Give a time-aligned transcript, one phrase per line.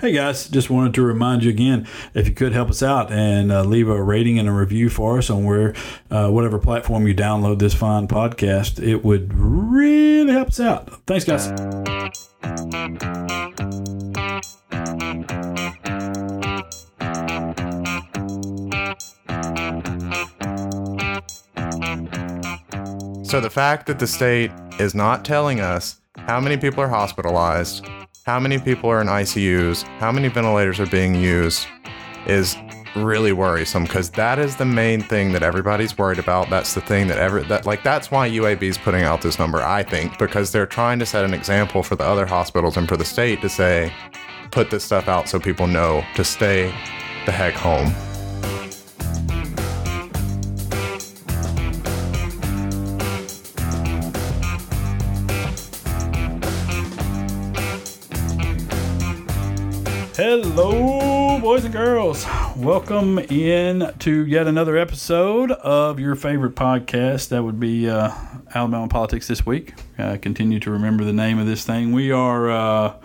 [0.00, 1.84] Hey guys, just wanted to remind you again
[2.14, 5.18] if you could help us out and uh, leave a rating and a review for
[5.18, 5.74] us on where
[6.08, 11.04] uh, whatever platform you download this fine podcast, it would really help us out.
[11.04, 11.46] Thanks, guys.
[23.28, 27.84] So the fact that the state is not telling us how many people are hospitalized,
[28.28, 31.66] how many people are in ICUs, how many ventilators are being used
[32.26, 32.58] is
[32.94, 36.50] really worrisome because that is the main thing that everybody's worried about.
[36.50, 39.62] That's the thing that ever that like that's why UAB is putting out this number,
[39.62, 42.98] I think, because they're trying to set an example for the other hospitals and for
[42.98, 43.90] the state to say
[44.50, 46.66] put this stuff out so people know to stay
[47.24, 47.94] the heck home.
[60.18, 62.26] Hello, boys and girls.
[62.56, 67.28] Welcome in to yet another episode of your favorite podcast.
[67.28, 68.10] That would be uh,
[68.52, 69.74] Alabama Politics This Week.
[69.96, 71.92] Uh, continue to remember the name of this thing.
[71.92, 72.96] We are, uh,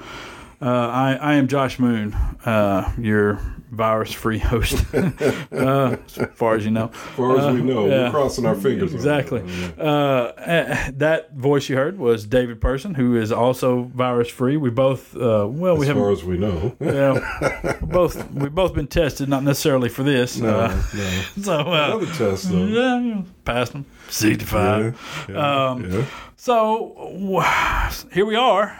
[0.59, 3.39] uh, I, I am Josh Moon, uh, your
[3.73, 6.89] virus free host, uh, as far as you know.
[6.93, 8.03] As far as we know, yeah.
[8.05, 8.93] we're crossing our fingers.
[8.93, 9.41] Exactly.
[9.41, 9.79] that.
[9.79, 14.57] Uh, eh, that voice you heard was David Person, who is also virus free.
[14.57, 16.03] We both, uh, well, we As haven't.
[16.03, 16.75] far as we know.
[16.93, 20.37] Yeah, both we've both been tested, not necessarily for this.
[20.37, 21.21] No, uh, no.
[21.41, 22.65] so uh, Another test, though.
[22.65, 24.91] yeah, passed them sixty Yeah,
[25.27, 26.05] yeah, Um, yeah.
[26.35, 28.77] So w- here we are,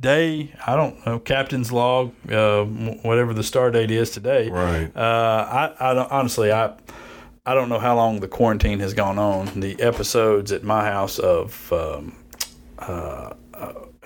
[0.00, 4.29] day I don't know captain's log, uh, whatever the star date is today.
[4.50, 4.90] Right.
[4.94, 6.74] Uh, I I don't honestly I.
[7.46, 9.60] I don't know how long the quarantine has gone on.
[9.60, 12.14] The episodes at my house of um,
[12.78, 13.32] uh,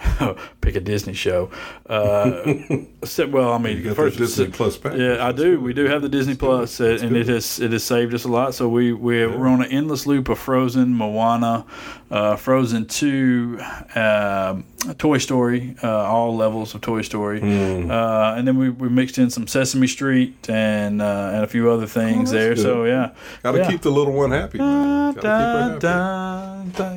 [0.60, 1.50] pick a Disney show.
[1.88, 2.56] Uh,
[3.04, 5.00] so- well, I mean, You got first Disney Plus package.
[5.00, 5.60] yeah, I do.
[5.60, 8.28] We do have the Disney Plus, uh, and it has it has saved us a
[8.28, 8.54] lot.
[8.54, 11.64] So we we we're on an endless loop of Frozen, Moana,
[12.10, 13.58] uh, Frozen Two,
[13.94, 14.64] um
[14.98, 19.30] Toy Story, uh, all levels of Toy Story, uh, and then we, we mixed in
[19.30, 22.54] some Sesame Street and uh, and a few other things Oh, there.
[22.54, 22.62] good.
[22.62, 23.70] So yeah, Got to yeah.
[23.70, 24.58] keep the little one happy.
[24.58, 25.78] Gotta keep her happy.
[25.80, 26.23] Dun.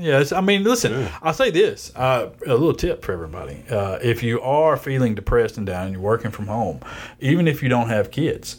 [0.01, 0.93] Yes, I mean, listen.
[0.93, 1.19] Yeah.
[1.21, 5.57] I'll say this: uh, a little tip for everybody: uh, if you are feeling depressed
[5.57, 6.79] and down, and you're working from home,
[7.19, 8.57] even if you don't have kids.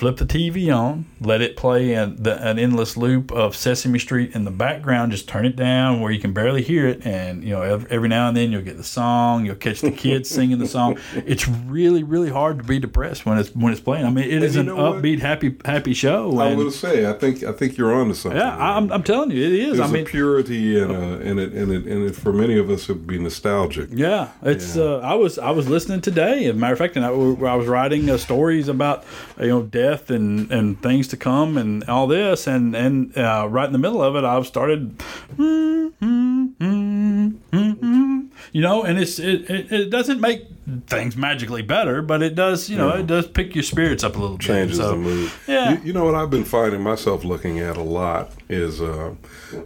[0.00, 4.34] Flip the TV on, let it play an, the, an endless loop of Sesame Street
[4.34, 5.12] in the background.
[5.12, 8.08] Just turn it down where you can barely hear it, and you know every, every
[8.08, 9.44] now and then you'll get the song.
[9.44, 10.96] You'll catch the kids singing the song.
[11.14, 14.06] It's really, really hard to be depressed when it's when it's playing.
[14.06, 15.02] I mean, it is you an know what?
[15.02, 16.38] upbeat, happy, happy show.
[16.38, 18.40] I and- was say, I think I think you're on to something.
[18.40, 18.56] yeah.
[18.56, 19.76] I'm, I'm telling you, it is.
[19.76, 22.56] There's I mean, a purity and a, and it and it and it for many
[22.56, 23.90] of us it would be nostalgic.
[23.92, 24.76] Yeah, it's.
[24.76, 24.82] Yeah.
[24.82, 26.46] Uh, I was I was listening today.
[26.46, 29.04] As a matter of fact, and I, I was writing uh, stories about
[29.38, 33.46] uh, you know death and, and things to come and all this, and and uh,
[33.50, 34.98] right in the middle of it, I've started,
[35.36, 40.44] mm, mm, mm, you know, and it's it, it, it doesn't make
[40.86, 44.18] things magically better, but it does you know it does pick your spirits up a
[44.18, 44.84] little Changes bit.
[44.84, 45.30] So, the mood.
[45.48, 45.72] yeah.
[45.72, 49.14] You, you know what I've been finding myself looking at a lot is uh,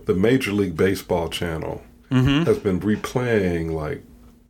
[0.07, 2.45] the Major League Baseball channel Mm-hmm.
[2.45, 4.05] has been replaying like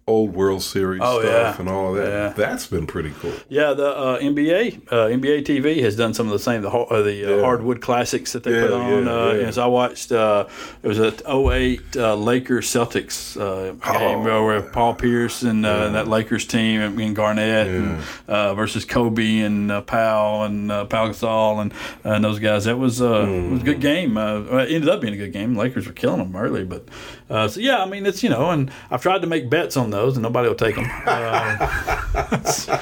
[0.07, 1.61] old World Series Oh, stuff yeah.
[1.61, 2.09] and all of that.
[2.11, 2.29] Yeah.
[2.37, 3.33] That's been pretty cool.
[3.49, 7.03] Yeah, the uh, NBA uh, NBA TV has done some of the same the uh,
[7.03, 7.41] the uh, Yeah.
[7.43, 9.09] hardwood classics that they put on.
[9.09, 9.47] uh, yeah.
[9.49, 10.47] And I watched uh,
[10.83, 14.45] it was a 08 uh, Lakers Celtics uh, game Oh.
[14.45, 19.39] where Paul Pierce and, uh, and that Lakers team and, Garnett and, uh, versus Kobe
[19.41, 21.73] and uh, Powell and uh, Gasol and,
[22.05, 22.65] and those guys.
[22.67, 24.17] That was uh, it was a good game.
[24.19, 25.57] Uh, it ended up being a good game.
[25.57, 26.85] Lakers were killing them early, but
[27.31, 29.91] uh, so yeah, I mean it's you know, and I've tried to make bets on
[29.95, 30.85] those and nobody will take them.
[31.07, 31.57] Uh,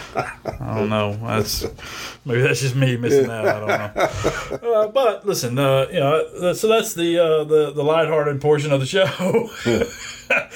[0.60, 1.14] I don't know.
[1.22, 1.66] That's
[2.24, 3.46] maybe that's just me missing out.
[3.46, 4.72] I don't know.
[4.72, 8.80] Uh, but listen, uh, you know, so that's the uh, the the lighthearted portion of
[8.80, 9.48] the show.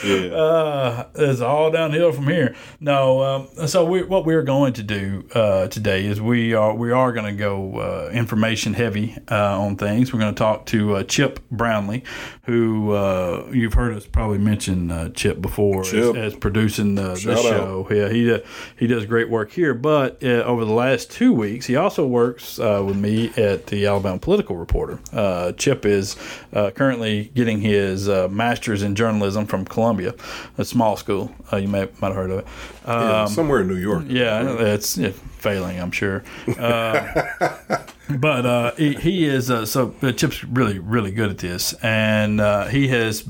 [0.02, 0.28] Yeah.
[0.34, 2.54] uh, it's all downhill from here.
[2.80, 6.92] No, um, so we, what we're going to do uh, today is we are we
[6.92, 10.12] are going to go uh, information heavy uh, on things.
[10.12, 12.04] We're going to talk to uh, Chip Brownlee,
[12.44, 16.16] who uh, you've heard us probably mention uh, Chip before as, Chip.
[16.16, 17.42] as producing the, this Shout out.
[17.42, 17.88] show.
[17.90, 18.38] Yeah, he uh,
[18.78, 19.74] he does great work here.
[19.74, 23.86] But uh, over the last two weeks, he also works uh, with me at the
[23.86, 24.98] Alabama Political Reporter.
[25.12, 26.16] Uh, Chip is
[26.52, 30.14] uh, currently getting his uh, master's in journalism from Columbia,
[30.58, 31.32] a small school.
[31.50, 32.46] Uh, you may might have heard of it.
[32.86, 34.04] Yeah, Um, somewhere in New York.
[34.08, 36.22] yeah, it's yeah, failing, I'm sure.
[36.58, 37.22] Uh,
[38.18, 42.66] but uh, he, he is uh, so Chip's really really good at this, and uh,
[42.66, 43.24] he has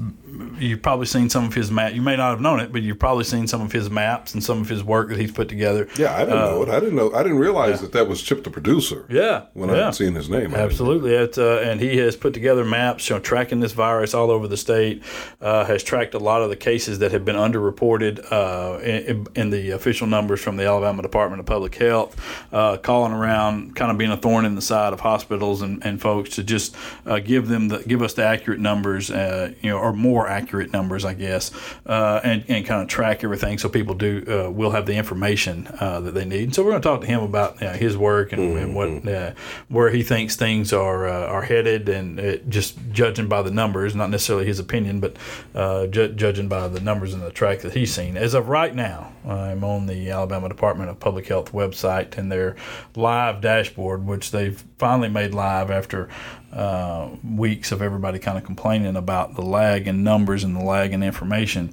[0.59, 1.93] you've probably seen some of his map.
[1.95, 4.43] You may not have known it, but you've probably seen some of his maps and
[4.43, 5.89] some of his work that he's put together.
[5.97, 6.69] Yeah, I didn't Uh, know it.
[6.69, 7.13] I didn't know.
[7.15, 9.05] I didn't realize that that was Chip the producer.
[9.09, 9.79] Yeah, When I yeah.
[9.79, 10.55] hadn't seen his name.
[10.55, 14.31] Absolutely, it, uh, and he has put together maps, you know, tracking this virus all
[14.31, 15.03] over the state.
[15.41, 19.51] Uh, has tracked a lot of the cases that have been underreported uh, in, in
[19.51, 22.17] the official numbers from the Alabama Department of Public Health.
[22.53, 26.01] Uh, calling around, kind of being a thorn in the side of hospitals and, and
[26.01, 26.75] folks to just
[27.07, 30.73] uh, give them the give us the accurate numbers, uh, you know, or more accurate
[30.73, 31.51] numbers, I guess,
[31.87, 35.69] uh, and and kind of track everything so people do uh, will have the information
[35.81, 36.45] uh, that they need.
[36.45, 38.75] And so we're going to talk to him about you know, his work and, and
[38.75, 39.33] what uh,
[39.69, 44.11] where he thinks things are uh, are headed, and just judging by the numbers, not
[44.11, 45.17] necessarily his opinion, but
[45.55, 48.17] uh, ju- judging by the numbers and the track that he's seen.
[48.17, 52.57] As of right now, I'm on the Alabama Department of Public Health website and their
[52.95, 56.09] live dashboard, which they've finally made live after
[56.57, 60.93] uh, weeks of everybody kind of complaining about the lag in numbers and the lag
[60.93, 61.73] in information.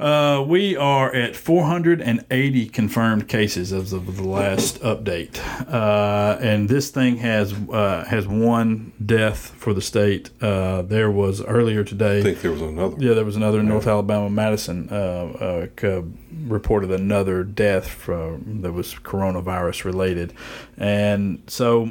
[0.00, 5.38] Uh, we are at 480 confirmed cases as of the last update,
[5.70, 10.30] uh, and this thing has uh, has one death for the state.
[10.40, 12.20] Uh, there was earlier today.
[12.20, 12.96] I think there was another.
[12.98, 16.02] Yeah, there was another in North Alabama, Madison, uh, uh,
[16.46, 20.32] reported another death from that was coronavirus related,
[20.78, 21.90] and so.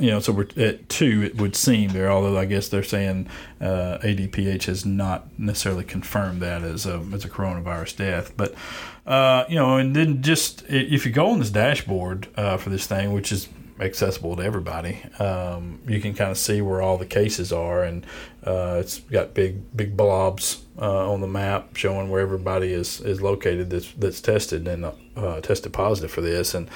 [0.00, 1.22] You know, so we're at two.
[1.22, 3.28] It would seem there, although I guess they're saying
[3.60, 8.36] uh, ADPH has not necessarily confirmed that as a as a coronavirus death.
[8.36, 8.54] But
[9.06, 12.86] uh, you know, and then just if you go on this dashboard uh, for this
[12.86, 13.48] thing, which is
[13.80, 15.02] accessible to everybody.
[15.18, 18.04] Um, you can kind of see where all the cases are, and
[18.44, 23.20] uh, it's got big big blobs uh, on the map showing where everybody is is
[23.22, 24.84] located that's that's tested and
[25.16, 26.54] uh, tested positive for this.
[26.54, 26.68] And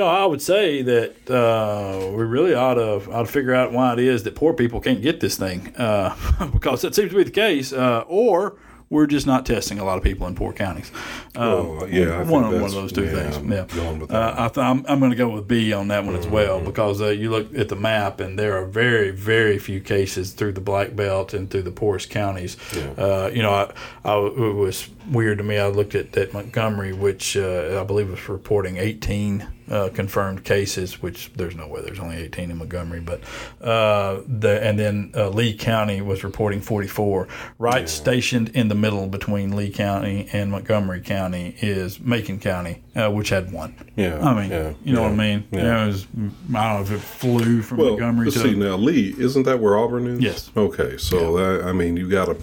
[0.00, 3.92] know, I would say that uh, we really ought to ought to figure out why
[3.92, 6.16] it is that poor people can't get this thing, uh,
[6.52, 8.56] because that seems to be the case, uh, or
[8.88, 10.90] we're just not testing a lot of people in poor counties.
[11.34, 13.36] Um, Oh, yeah, one, one of those two yeah, things.
[13.38, 14.38] I'm Yeah, going with Uh, that.
[14.38, 16.66] I th- I'm, I'm going to go with B on that one as well Mm-hmm.
[16.66, 20.52] because uh, you look at the map and there are very, very few cases through
[20.52, 22.58] the Black Belt and through the poorest counties.
[22.98, 23.72] Uh, you know, I,
[24.04, 25.56] I, it was weird to me.
[25.56, 31.02] I looked at, at Montgomery, which uh, I believe was reporting 18 uh, confirmed cases,
[31.02, 33.20] which there's no way there's only 18 in Montgomery, but
[33.60, 37.26] uh, the and then uh, Lee County was reporting 44.
[37.58, 43.10] Right stationed in the middle between Lee County and Montgomery County is Macon County, uh,
[43.10, 43.74] which had one.
[43.96, 45.44] Yeah, I mean, yeah, you know yeah, what I mean?
[45.50, 45.58] yeah.
[45.58, 48.42] You know, was, I don't know if it flew from Well, Montgomery let's to.
[48.48, 49.14] see now, Lee.
[49.18, 50.20] Isn't that where Auburn is?
[50.20, 50.50] Yes.
[50.56, 52.36] Okay, so that, I mean, you got a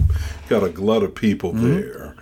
[0.50, 1.74] got a glut of people Mm-hmm.
[1.74, 2.16] there,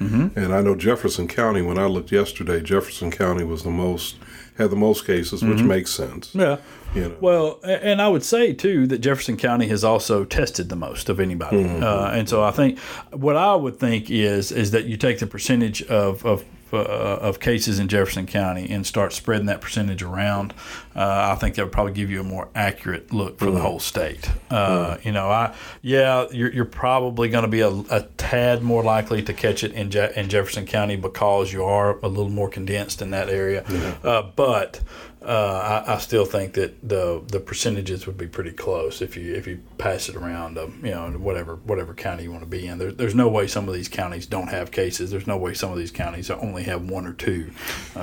[0.46, 1.62] and I know Jefferson County.
[1.62, 4.16] When I looked yesterday, Jefferson County was the most
[4.58, 6.30] had the most cases, which makes sense.
[6.30, 6.40] Mm-hmm.
[6.40, 6.58] yeah.
[6.96, 7.16] You know.
[7.20, 11.20] Well, and I would say too that Jefferson County has also tested the most of
[11.20, 11.84] anybody, Mm-hmm.
[11.84, 12.80] uh, and so I think
[13.12, 16.44] what I would think is is that you take the percentage of of
[16.74, 20.54] uh, of cases in Jefferson County and start spreading that percentage around.
[20.96, 23.56] Uh, I think that would probably give you a more accurate look for Mm-hmm.
[23.56, 24.30] the whole state.
[24.50, 28.84] Uh, You know, I yeah, you're, you're probably going to be a, a tad more
[28.84, 32.50] likely to catch it in Je- in Jefferson County because you are a little more
[32.50, 33.64] condensed in that area,
[34.04, 34.82] uh, but
[35.28, 39.36] uh, I, I still think that the the percentages would be pretty close if you
[39.36, 42.50] if you pass it around, um, you know, in whatever whatever county you want to
[42.50, 42.78] be in.
[42.78, 45.12] There, there's no way some of these counties don't have cases.
[45.12, 47.52] There's no way some of these counties only have one or two.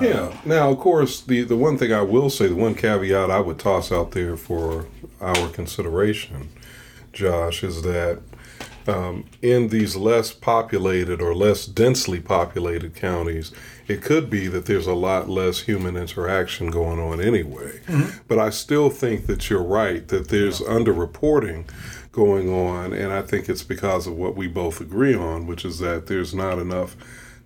[0.02, 0.36] Yeah.
[0.44, 3.58] Now, of course, the the one thing I will say, the one caveat I would
[3.58, 4.84] toss out there for
[5.18, 6.50] our consideration,
[7.14, 8.20] Josh, is that
[8.86, 13.50] um, in these less populated or less densely populated counties,
[13.86, 17.80] it could be that there's a lot less human interaction going on anyway.
[17.86, 18.18] Mm-hmm.
[18.28, 21.68] But I still think that you're right that there's underreporting
[22.12, 25.80] going on, and I think it's because of what we both agree on, which is
[25.80, 26.96] that there's not enough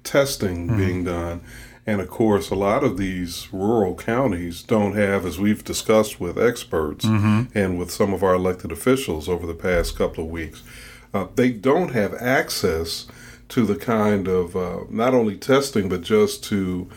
[0.04, 0.76] testing hmm.
[0.76, 1.40] being done.
[1.86, 6.38] And of course, a lot of these rural counties don't have, as we've discussed with
[6.38, 7.44] experts mm-hmm.
[7.58, 10.62] and with some of our elected officials over the past couple of weeks,
[11.14, 13.06] uh, they don't have access
[13.50, 16.88] to the kind of uh, not only testing but just to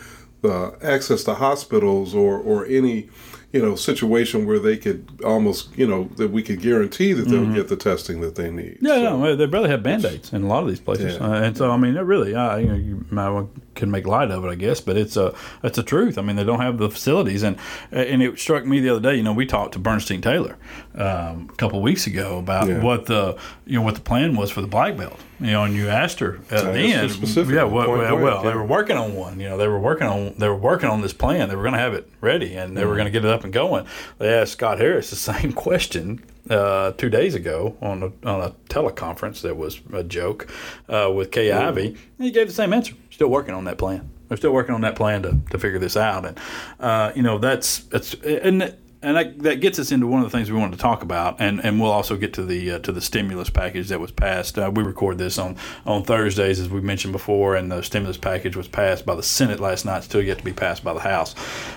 [0.44, 3.08] uh, access to hospitals or or any
[3.52, 7.52] you know situation where they could almost you know that we could guarantee that they'll
[7.54, 8.78] get the testing that they need.
[8.80, 11.26] Yeah, So- no, they barely have band aids in a lot of these places, Yeah.
[11.28, 14.30] uh, and so I mean, it really, uh, you know, you might can make light
[14.30, 16.16] of it, I guess, but it's a it's a truth.
[16.18, 17.56] I mean, they don't have the facilities, and
[17.92, 19.16] and it struck me the other day.
[19.16, 20.56] You know, we talked to Burnestine Taylor
[20.94, 22.82] um, a couple of weeks ago about Yeah.
[22.82, 25.18] what the you know what the plan was for the Black Belt.
[25.42, 28.54] You know, and you asked her at the end, specifically, yeah, what, well, well, they
[28.54, 29.40] were working on one.
[29.40, 31.48] You know, they were working on they were working on this plan.
[31.48, 32.96] They were going to have it ready, and they were Mm-hmm.
[32.98, 33.86] going to get it up and going.
[34.18, 38.50] They asked Scott Harris the same question uh, two days ago on a, on a
[38.68, 40.48] teleconference that was a joke
[40.88, 42.94] uh, with Kay Ivey, and he gave the same answer.
[43.10, 44.08] Still working on that plan.
[44.28, 46.38] They're still working on that plan to, to figure this out, and
[46.80, 50.36] uh, you know that's that's and and that, that gets us into one of the
[50.36, 52.92] things we wanted to talk about, and, and we'll also get to the uh, to
[52.92, 54.58] the stimulus package that was passed.
[54.58, 58.56] Uh, we record this on, on Thursdays, as we mentioned before, and the stimulus package
[58.56, 61.34] was passed by the Senate last night, still yet to be passed by the House.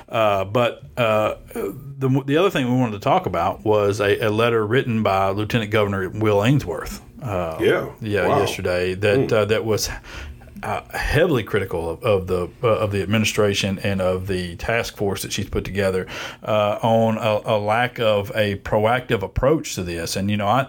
[0.07, 4.29] Uh, but uh, the, the other thing we wanted to talk about was a, a
[4.29, 7.01] letter written by Lieutenant Governor Will Ainsworth.
[7.21, 8.39] Uh, yeah, yeah, wow.
[8.39, 9.47] yesterday that mm.
[9.47, 9.89] that was
[10.63, 15.21] uh, heavily critical of, of the uh, of the administration and of the task force
[15.23, 16.07] that she's put together
[16.43, 20.15] uh, on a, a, lack of a proactive approach to this.
[20.15, 20.61] And you know, I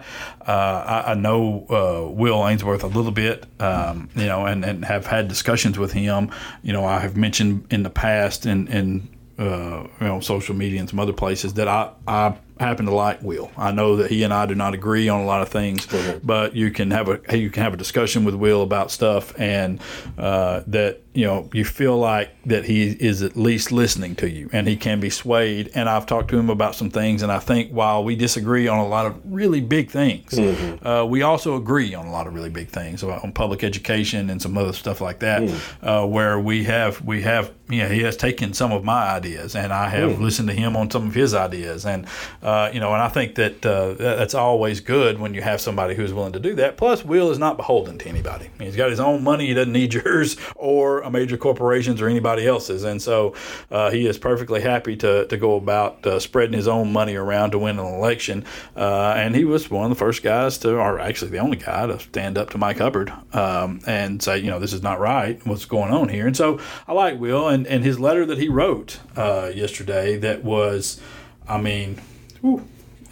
[0.45, 4.83] uh, I, I, know uh, Will Ainsworth a little bit, um, you know, and, and
[4.85, 6.31] have had discussions with him.
[6.63, 9.07] You know, I have mentioned in the past and and
[9.39, 13.21] uh, you know social media and some other places that I I happen to like
[13.21, 13.51] Will.
[13.57, 16.25] I know that he and I do not agree on a lot of things, mm-hmm.
[16.25, 19.79] but you can have a you can have a discussion with Will about stuff, and
[20.17, 24.49] uh, that you know you feel like that he is at least listening to you,
[24.53, 25.71] and he can be swayed.
[25.75, 28.79] And I've talked to him about some things, and I think while we disagree on
[28.79, 30.85] a lot of really big things, mm-hmm.
[30.85, 34.29] uh, we also agree on a lot of really big things about on public education
[34.29, 35.59] and some other stuff like that, mm.
[35.81, 39.55] uh, where we have we have you know he has taken some of my ideas,
[39.55, 40.19] and I have mm.
[40.19, 42.05] listened to him on some of his ideas, and
[42.47, 45.95] uh, you know, and I think that uh, that's always good when you have somebody
[45.95, 46.77] who's willing to do that.
[46.77, 48.49] Plus, Will is not beholden to anybody.
[48.57, 49.47] He's got his own money.
[49.47, 52.85] He doesn't need yours or a major corporation's or anybody else's.
[52.85, 53.35] And so
[53.69, 57.51] uh, he is perfectly happy to, to go about uh, spreading his own money around
[57.51, 58.45] to win an election.
[58.77, 61.85] Uh, and he was one of the first guys to, or actually the only guy
[61.85, 65.45] to stand up to Mike Hubbard um, and say, you know, this is not right.
[65.45, 66.25] What's going on here?
[66.25, 70.45] And so I like Will and, and his letter that he wrote uh, yesterday that
[70.45, 71.01] was,
[71.45, 71.99] I mean,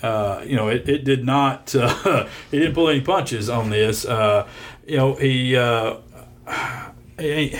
[0.01, 4.05] uh, you know, it, it did not, uh, he didn't pull any punches on this.
[4.05, 4.48] Uh,
[4.88, 5.98] you know, he, uh,
[7.20, 7.60] he,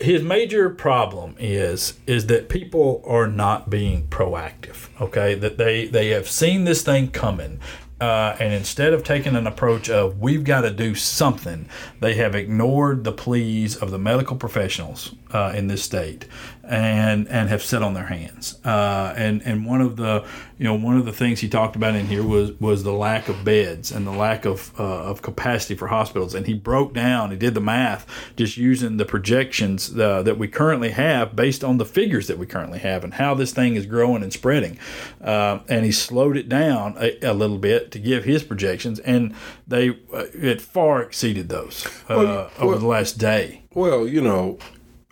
[0.00, 4.88] his major problem is is that people are not being proactive.
[5.00, 7.60] Okay, that they they have seen this thing coming.
[8.00, 11.68] Uh, and instead of taking an approach of we've got to do something,
[12.00, 16.24] they have ignored the pleas of the medical professionals uh, in this state
[16.70, 18.58] and and have sat on their hands.
[18.64, 20.24] Uh, and and one of the
[20.56, 23.28] you know one of the things he talked about in here was was the lack
[23.28, 26.32] of beds and the lack of uh, of capacity for hospitals.
[26.32, 30.46] And he broke down, he did the math, just using the projections uh, that we
[30.46, 33.84] currently have based on the figures that we currently have and how this thing is
[33.84, 34.78] growing and spreading.
[35.20, 39.34] Uh, and he slowed it down a, a, little bit to give his projections, and
[39.66, 43.62] they uh, it far exceeded those uh, well, well, over the last day.
[43.74, 44.58] Well, you know,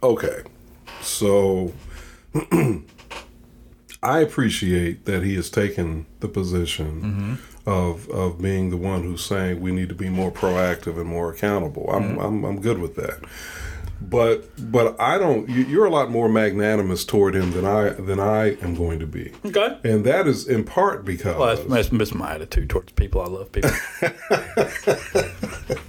[0.05, 0.43] okay
[1.03, 1.73] so
[4.03, 7.69] I appreciate that he has taken the position mm-hmm.
[7.69, 11.33] of of being the one who's saying we need to be more proactive and more
[11.33, 11.91] accountable.
[11.91, 12.21] I'm mm-hmm.
[12.21, 13.21] I'm, I'm good with that.
[14.01, 15.49] But but I don't.
[15.49, 19.33] You're a lot more magnanimous toward him than I than I am going to be.
[19.45, 19.77] Okay.
[19.83, 23.21] And that is in part because well, that's, that's my attitude towards people.
[23.21, 23.71] I love people.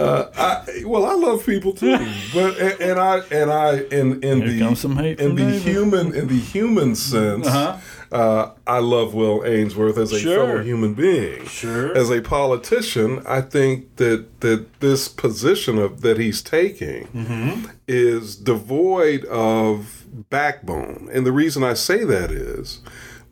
[0.00, 1.98] Uh, I, well, I love people too,
[2.34, 5.62] but and, and, I and I in in Here the in the David.
[5.62, 8.16] human in the human sense, uh-huh.
[8.16, 10.46] uh, I love Will Ainsworth as a sure.
[10.46, 11.44] fellow human being.
[11.46, 11.96] Sure.
[11.96, 17.66] As a politician, I think that that this position of that he's taking mm-hmm.
[17.86, 22.80] is devoid of backbone, and the reason I say that is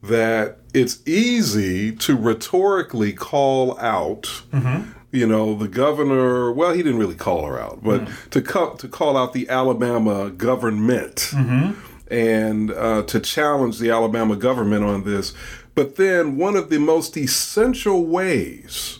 [0.02, 4.24] that it's easy to rhetorically call out.
[4.52, 8.30] Mm-hmm you know, the governor, well, he didn't really call her out, but mm.
[8.30, 11.80] to, co- to call out the Alabama government mm-hmm.
[12.12, 15.32] and uh, to challenge the Alabama government on this.
[15.74, 18.98] But then one of the most essential ways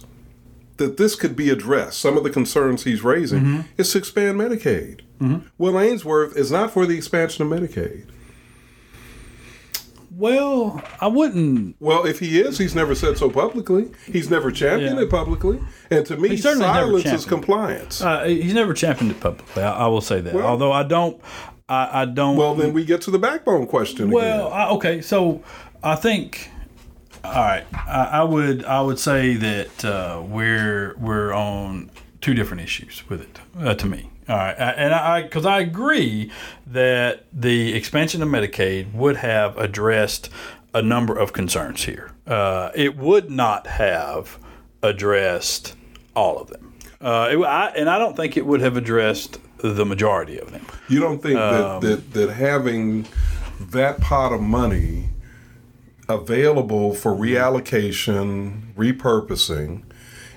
[0.79, 3.61] that this could be addressed, some of the concerns he's raising, mm-hmm.
[3.77, 5.01] is to expand Medicaid.
[5.21, 5.47] Mm-hmm.
[5.59, 8.07] Will Ainsworth is not for the expansion of Medicaid.
[10.19, 11.77] Well, I wouldn't.
[11.79, 13.93] Well, if he is, he's never said so publicly.
[14.05, 15.05] He's never championed yeah.
[15.05, 15.61] it publicly.
[15.93, 18.03] And to me, silence is compliance.
[18.03, 19.63] Uh, he's never championed it publicly.
[19.63, 20.35] I, I will say that.
[20.35, 21.21] Well, Although I don't,
[21.69, 22.37] I, I, don't.
[22.37, 24.11] Well, then we get to the backbone question.
[24.11, 25.45] Well, I, okay, so
[25.85, 26.51] I think.
[27.23, 32.63] All right, I, I would I would say that uh, we're we're on two different
[32.63, 34.11] issues with it uh, to me.
[34.29, 36.31] All right, and I because I agree
[36.67, 40.29] that the expansion of Medicaid would have addressed
[40.75, 42.13] a number of concerns here.
[42.27, 44.39] Uh, it would not have
[44.83, 45.75] addressed
[46.15, 49.87] all of them, uh, it, I, and I don't think it would have addressed the
[49.87, 50.65] majority of them.
[50.89, 53.07] You don't think um, that, that that having
[53.61, 55.09] that pot of money
[56.09, 59.83] available for reallocation, repurposing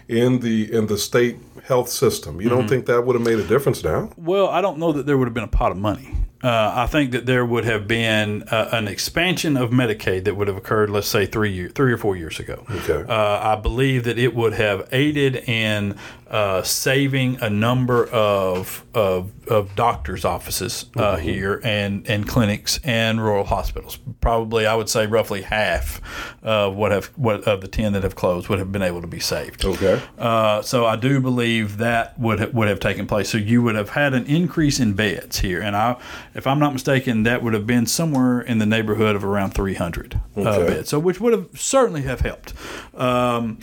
[0.08, 1.38] in the in the state
[1.72, 2.42] health system.
[2.42, 4.12] You don't think that would have made a difference now?
[4.18, 6.13] Well, I don't know that there would have been a pot of money.
[6.44, 10.50] Uh, I think that there would have been uh, an expansion of Medicaid that would
[10.50, 12.66] have occurred, let's say three year, three or four years ago.
[12.70, 13.06] Okay.
[13.08, 15.96] Uh, I believe that it would have aided in
[16.32, 23.22] uh, saving a number of of, of doctors' offices uh, here and and clinics and
[23.22, 24.00] rural hospitals.
[24.22, 26.00] Probably, I would say roughly half
[26.42, 29.08] of what have what of the ten that have closed would have been able to
[29.08, 29.66] be saved.
[29.66, 30.02] Okay.
[30.18, 33.28] Uh, so I do believe that would ha- would have taken place.
[33.30, 35.98] So you would have had an increase in beds here, and I,
[36.34, 40.16] if I'm not mistaken, that would have been somewhere in the neighborhood of around 300
[40.38, 40.74] uh, Okay.
[40.76, 40.90] beds.
[40.90, 42.54] So which would have certainly have helped.
[42.94, 43.60] Um,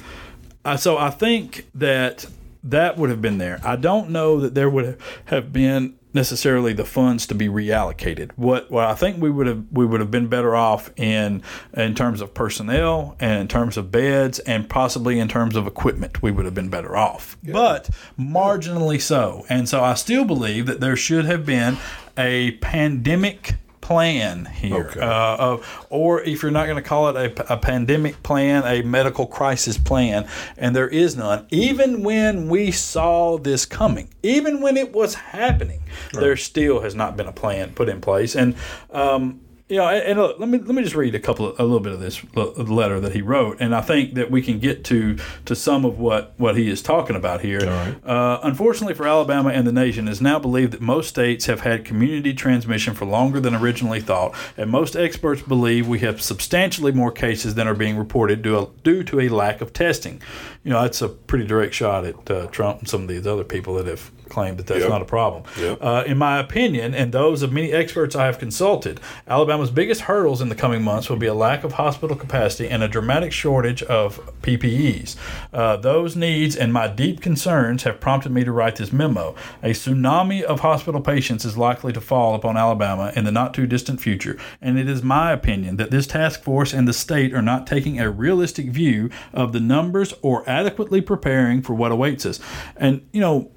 [0.77, 2.27] so I think that
[2.65, 3.61] that would have been there.
[3.65, 8.33] I don't know that there would have been necessarily the funds to be reallocated.
[8.37, 11.43] What what I think we would have we would have been better off in
[11.75, 16.23] in terms of personnel and in terms of beds and possibly in terms of equipment
[16.23, 17.37] we would have been better off.
[17.43, 19.45] But marginally so.
[19.49, 21.77] And so I still believe that there should have been
[22.17, 23.55] a pandemic
[23.89, 25.01] plan here, Okay.
[25.01, 28.83] uh, of, or if you're not going to call it a, a pandemic plan, a
[28.83, 30.29] medical crisis plan,
[30.59, 31.47] and there is none.
[31.49, 35.81] Even when we saw this coming, even when it was happening,
[36.13, 38.37] there still has not been a plan put in place.
[38.37, 38.55] And
[38.91, 41.63] um, you know, and, look, let me let me just read a couple of, a
[41.63, 44.83] little bit of this letter that he wrote, and I think that we can get
[44.85, 47.61] to to some of what what he is talking about here.
[47.61, 48.05] right.
[48.05, 51.61] Uh, unfortunately for Alabama and the nation, it is now believed that most states have
[51.61, 56.93] had community transmission for longer than originally thought, and most experts believe we have substantially
[56.93, 60.23] more cases than are being reported due, due to a lack of testing.
[60.65, 63.45] You know, that's a pretty direct shot at uh, Trump and some of these other
[63.45, 64.89] people that have claimed that that's Yep.
[64.91, 65.43] not a problem.
[65.59, 65.79] Yep.
[65.81, 70.41] Uh, in my opinion, and those of many experts I have consulted, Alabama's biggest hurdles
[70.41, 73.83] in the coming months will be a lack of hospital capacity and a dramatic shortage
[73.85, 75.17] of PPEs.
[75.53, 79.35] Uh, those needs and my deep concerns have prompted me to write this memo.
[79.63, 83.67] A tsunami of hospital patients is likely to fall upon Alabama in the not too
[83.67, 87.43] distant future, and it is my opinion that this task force and the state are
[87.43, 92.41] not taking a realistic view of the numbers or adequately preparing for what awaits us.
[92.77, 93.51] And, you know,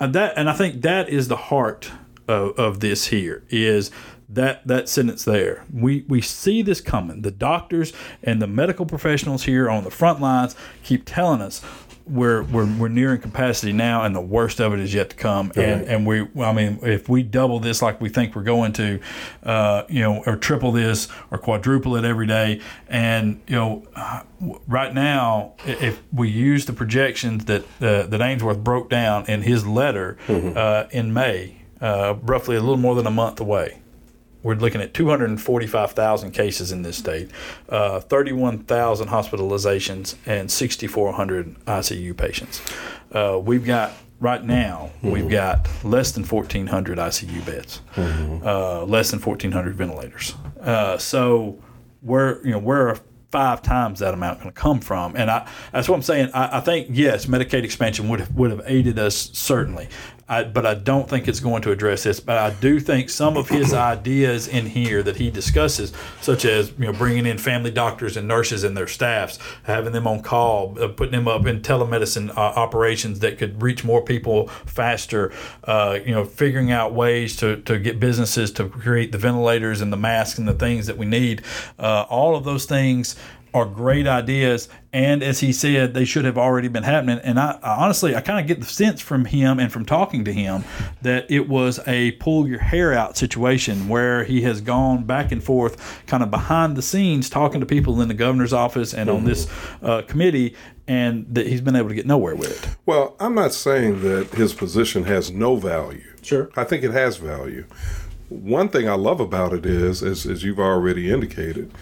[0.00, 1.90] and that and I think that is the heart
[2.26, 3.90] of, of this here is
[4.28, 5.64] that that sentence there.
[5.72, 7.22] We we see this coming.
[7.22, 11.62] The doctors and the medical professionals here on the front lines keep telling us
[12.08, 15.52] we're we're, we're nearing capacity now, and the worst of it is yet to come.
[15.56, 19.00] And and we, I mean, if we double this like we think we're going to,
[19.42, 24.22] uh, you know, or triple this or quadruple it every day, and you know, uh,
[24.66, 29.66] right now, if we use the projections that uh, that Ainsworth broke down in his
[29.66, 33.80] letter uh, in May, uh, roughly a little more than a month away.
[34.42, 37.30] We're looking at 245,000 cases in this state,
[37.68, 42.62] uh, 31,000 hospitalizations, and 6,400 ICU patients.
[43.12, 49.20] Uh, we've got right now we've got less than 1,400 ICU beds, uh, less than
[49.20, 50.34] 1,400 ventilators.
[50.60, 51.58] Uh, so
[52.00, 52.98] where you know where are
[53.30, 55.16] five times that amount going to come from?
[55.16, 56.30] And I that's what I'm saying.
[56.34, 59.88] I, I think yes, Medicaid expansion would have, would have aided us certainly.
[60.28, 62.20] I, but I don't think it's going to address this.
[62.20, 66.72] But I do think some of his ideas in here that he discusses, such as
[66.78, 70.76] you know bringing in family doctors and nurses and their staffs, having them on call,
[70.82, 75.32] uh, putting them up in telemedicine uh, operations that could reach more people faster,
[75.64, 79.92] uh, you know, figuring out ways to, to get businesses to create the ventilators and
[79.92, 81.42] the masks and the things that we need.
[81.78, 83.16] Uh, all of those things
[83.54, 87.58] are great ideas and as he said they should have already been happening and i,
[87.62, 90.64] I honestly i kind of get the sense from him and from talking to him
[91.02, 95.42] that it was a pull your hair out situation where he has gone back and
[95.42, 99.24] forth kind of behind the scenes talking to people in the governor's office and on
[99.24, 99.48] this
[99.82, 100.54] uh, committee
[100.86, 104.30] and that he's been able to get nowhere with it Well, I'm not saying that
[104.30, 106.04] his position has no value.
[106.22, 106.50] Sure.
[106.56, 107.64] I think it has value.
[108.28, 111.72] One thing I love about it is, as, as you've already indicated,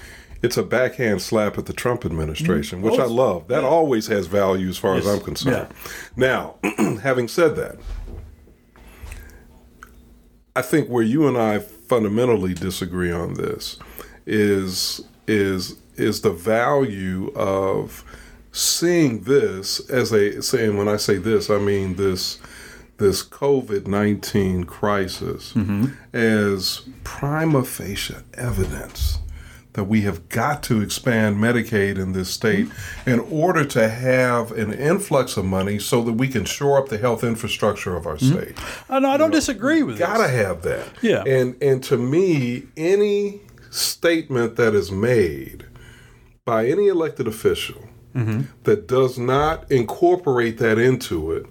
[0.47, 2.91] it's a backhand slap at the Trump administration, mm-hmm.
[2.91, 3.49] which I love.
[3.49, 5.69] That always has value as far as I'm concerned.
[6.15, 6.55] Now,
[7.03, 7.77] having said that,
[10.55, 13.79] I think where you and I fundamentally disagree on this
[14.25, 18.05] is is is the value of
[18.53, 22.39] seeing this as a saying when I say this I mean this
[22.97, 25.87] this COVID nineteen crisis mm-hmm.
[26.15, 29.19] as prima facie evidence
[29.77, 33.11] that we have got to expand Medicaid in this state mm-hmm.
[33.11, 36.99] in order to have an influx of money so that we can shore up the
[36.99, 38.35] health infrastructure of our mm-hmm.
[38.35, 38.59] state
[38.89, 40.31] i know i don't disagree with gotta this.
[40.33, 40.89] have that.
[41.03, 41.23] Yeah.
[41.25, 45.67] And and to me, any statement that is made
[46.45, 47.83] by any elected official
[48.15, 48.43] mm-hmm.
[48.65, 51.47] that does not incorporate that into it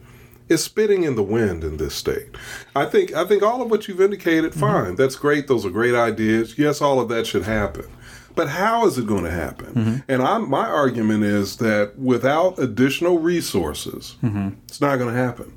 [0.47, 2.29] is spitting in the wind in this state.
[2.75, 4.95] I think I think all of what you've indicated, fine.
[4.95, 5.47] That's great.
[5.47, 6.57] Those are great ideas.
[6.57, 7.85] Yes, all of that should happen.
[8.36, 9.74] But how is it going to happen?
[9.74, 9.95] Mm-hmm.
[10.08, 14.50] And I'm, my argument is that without additional resources, mm-hmm.
[14.67, 15.54] it's not going to happen.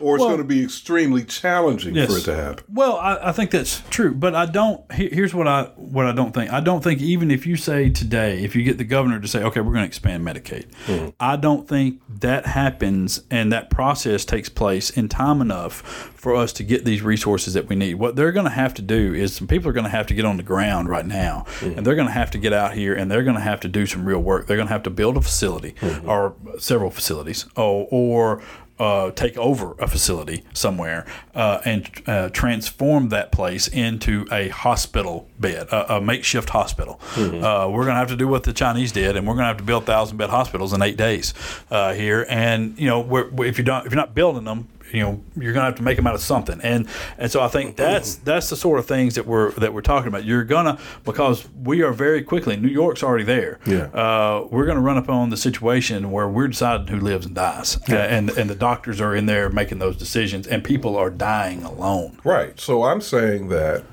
[0.00, 2.64] Or it's Well- going to be extremely challenging for it to happen.
[2.72, 4.80] Well, I, I think that's true, but I don't.
[4.92, 6.52] he- Here's what I what I don't think.
[6.52, 9.42] I don't think even if you say today, if you get the governor to say,
[9.42, 11.08] okay, we're going to expand Medicaid, hmm.
[11.18, 15.82] I don't think that happens and that process takes place in time enough
[16.14, 17.94] for us to get these resources that we need.
[17.94, 20.14] What they're going to have to do is some people are going to have to
[20.14, 21.72] get on the ground right now, hmm.
[21.76, 23.68] and they're going to have to get out here and they're going to have to
[23.68, 24.46] do some real work.
[24.46, 26.08] They're going to have to build a facility hmm.
[26.08, 28.42] or several facilities, oh, or, or
[28.80, 35.28] uh, take over a facility somewhere uh, and uh, transform that place into a hospital
[35.38, 36.98] bed, a, a makeshift hospital.
[37.44, 39.48] Uh, we're going to have to do what the Chinese did, and we're going to
[39.48, 41.34] have to build thousand bed hospitals in eight days
[41.70, 42.26] uh, here.
[42.28, 45.62] And you know, if you don't, if you're not building them, you know, you're going
[45.62, 46.60] to have to make them out of something.
[46.62, 49.80] And and so I think that's that's the sort of things that we're that we're
[49.82, 50.24] talking about.
[50.24, 52.56] You're gonna because we are very quickly.
[52.56, 53.58] New York's already there.
[53.66, 53.84] Yeah.
[53.84, 57.34] Uh, we're going to run up on the situation where we're deciding who lives and
[57.34, 61.10] dies, Uh, and and the doctors are in there making those decisions, and people are
[61.10, 62.18] dying alone.
[62.24, 62.58] Right.
[62.58, 63.84] So I'm saying that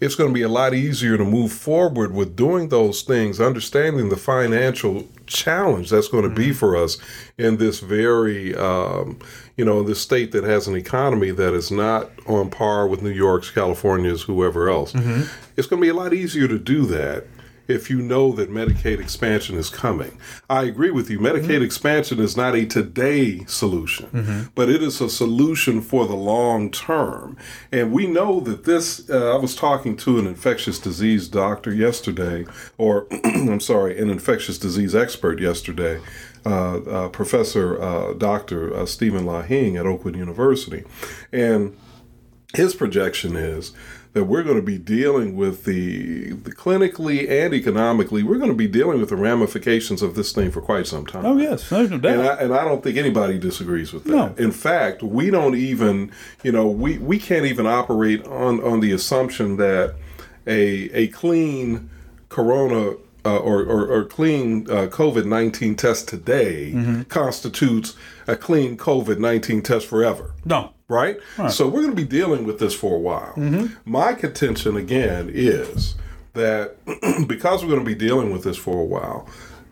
[0.00, 4.08] it's going to be a lot easier to move forward with doing those things, understanding
[4.08, 6.98] the financial challenge that's going to be for us
[7.38, 9.18] in this very, um,
[9.56, 13.10] you know, this state that has an economy that is not on par with New
[13.10, 14.92] York's, California's, whoever else.
[15.56, 17.26] It's going to be a lot easier to do that
[17.72, 20.18] if you know that Medicaid expansion is coming.
[20.48, 21.18] I agree with you.
[21.18, 26.70] Medicaid expansion is not a today solution, but it is a solution for the long
[26.70, 27.36] term.
[27.70, 32.46] And we know that this, uh, I was talking to an infectious disease doctor yesterday,
[32.78, 36.00] or I'm sorry, an infectious disease expert yesterday.
[36.44, 38.74] Uh, uh, Professor uh, Dr.
[38.74, 40.82] Uh, Stephen Lahing at Oakwood University.
[41.32, 41.76] And
[42.52, 43.72] his projection is
[44.14, 48.54] that we're going to be dealing with the, the clinically and economically, we're going to
[48.56, 51.24] be dealing with the ramifications of this thing for quite some time.
[51.24, 52.12] Oh yes, there's no doubt.
[52.18, 54.10] And I, and I don't think anybody disagrees with that.
[54.10, 54.34] No.
[54.36, 56.10] In fact, we don't even,
[56.42, 59.94] you know, we, we can't even operate on, on the assumption that
[60.46, 61.88] a, a clean
[62.28, 67.02] corona uh, or, or, or clean uh, COVID 19 test today Mm-hmm.
[67.02, 67.94] constitutes
[68.26, 71.18] a clean COVID 19 test forever no, right?
[71.50, 73.32] So we're going to be dealing with this for a while.
[73.36, 73.90] Mm-hmm.
[73.90, 75.96] My contention again is
[76.34, 76.76] that
[77.26, 79.28] because we're going to be dealing with this for a while,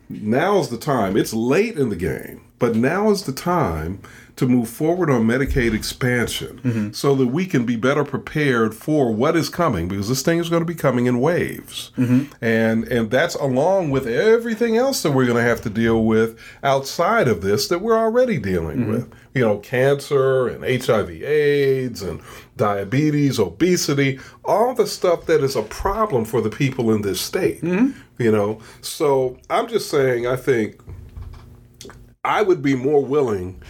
[0.09, 1.15] now's the time.
[1.15, 3.99] It's late in the game, but now is the time
[4.35, 6.91] to move forward on Medicaid expansion mm-hmm.
[6.91, 10.47] so that we can be better prepared for what is coming because this thing is
[10.47, 11.91] going to be coming in waves.
[11.97, 12.31] Mm-hmm.
[12.39, 16.39] And and that's along with everything else that we're going to have to deal with
[16.61, 18.91] outside of this that we're already dealing mm-hmm.
[18.91, 19.13] with.
[19.33, 22.21] You know, cancer and HIV AIDS and
[22.57, 27.63] diabetes, obesity, all the stuff that is a problem for the people in this state.
[28.19, 30.79] You know, so I'm just saying I think
[32.23, 33.61] I would be more willing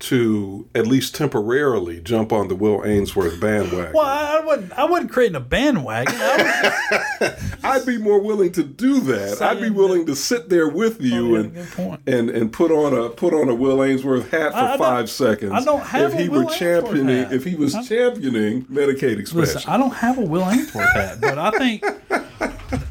[0.00, 3.94] to at least temporarily jump on the Will Ainsworth bandwagon.
[3.94, 4.72] well, I, wouldn't.
[4.72, 6.14] I wouldn't create a bandwagon.
[6.18, 9.40] I I'd be more willing to do that.
[9.40, 13.08] I'd be willing to sit there with you oh, and and and put on a
[13.08, 15.52] put on a Will Ainsworth hat for I- I five seconds.
[15.52, 17.32] I don't have if he a were Will Ainsworth championing hat.
[17.32, 19.38] if he was championing Medicaid expansion.
[19.54, 21.82] Listen, I don't have a Will Ainsworth hat, but I think,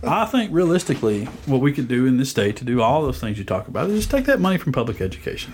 [0.06, 3.38] I think realistically, what we could do in this state to do all those things
[3.38, 5.54] you talk about is just take that money from public education.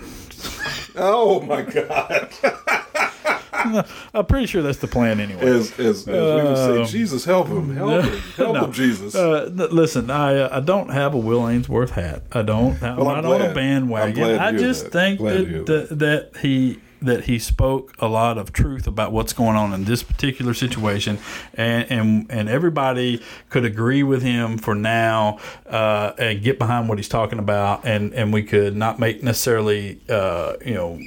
[0.96, 2.32] oh my God!
[4.14, 5.42] I'm pretty sure that's the plan anyway.
[5.46, 8.64] As as, as we would say, Jesus help him, help him, help No.
[8.64, 9.14] him, Jesus.
[9.14, 12.22] Uh, listen, I uh, I don't have a Will Ainsworth hat.
[12.32, 12.82] I don't.
[12.82, 14.14] I'm Well, I'm not on a bandwagon.
[14.14, 14.92] Glad I just that.
[14.92, 19.32] think Glad that, that that he that he spoke a lot of truth about what's
[19.32, 21.18] going on in this particular situation,
[21.54, 26.98] and and and everybody could agree with him for now uh, and get behind what
[26.98, 31.00] he's talking about, and and we could not make necessarily uh, you know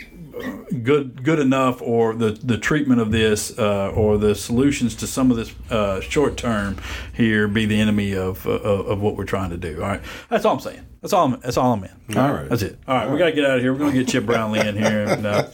[0.83, 5.29] good good enough or the the treatment of this uh, or the solutions to some
[5.29, 6.77] of this uh, short term
[7.13, 9.81] here be the enemy of, of of what we're trying to do.
[9.81, 10.85] All right, that's all I'm saying.
[11.01, 11.25] That's all.
[11.25, 12.17] I'm, that's all I'm in.
[12.17, 12.49] All right.
[12.49, 12.79] that's it.
[12.87, 13.73] All right, we got to get out of here.
[13.73, 15.03] We're gonna get Chip Brownlee in here.
[15.13, 15.47] And, uh,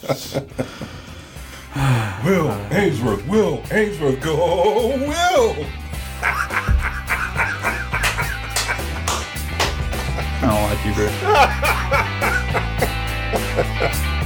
[2.25, 4.35] Will Ainsworth, Will Ainsworth, go
[4.97, 5.55] Will.
[10.41, 10.93] I don't like you,
[13.95, 14.15] Greg.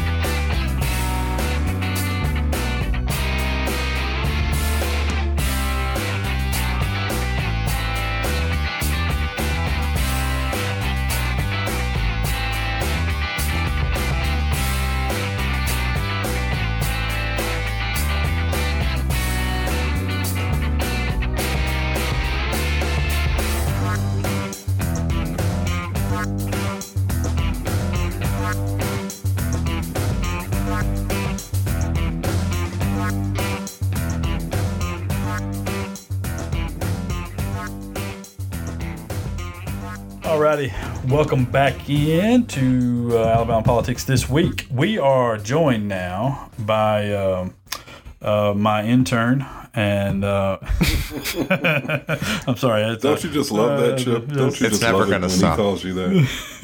[41.07, 44.67] welcome back into uh, Alabama politics this week.
[44.71, 47.49] We are joined now by uh,
[48.21, 50.59] uh, my intern and uh,
[52.47, 52.83] I'm sorry.
[52.83, 54.27] I, Don't you just love that, Chip?
[54.27, 55.57] Don't you It's just never love it gonna when stop.
[55.57, 56.29] he calls you that?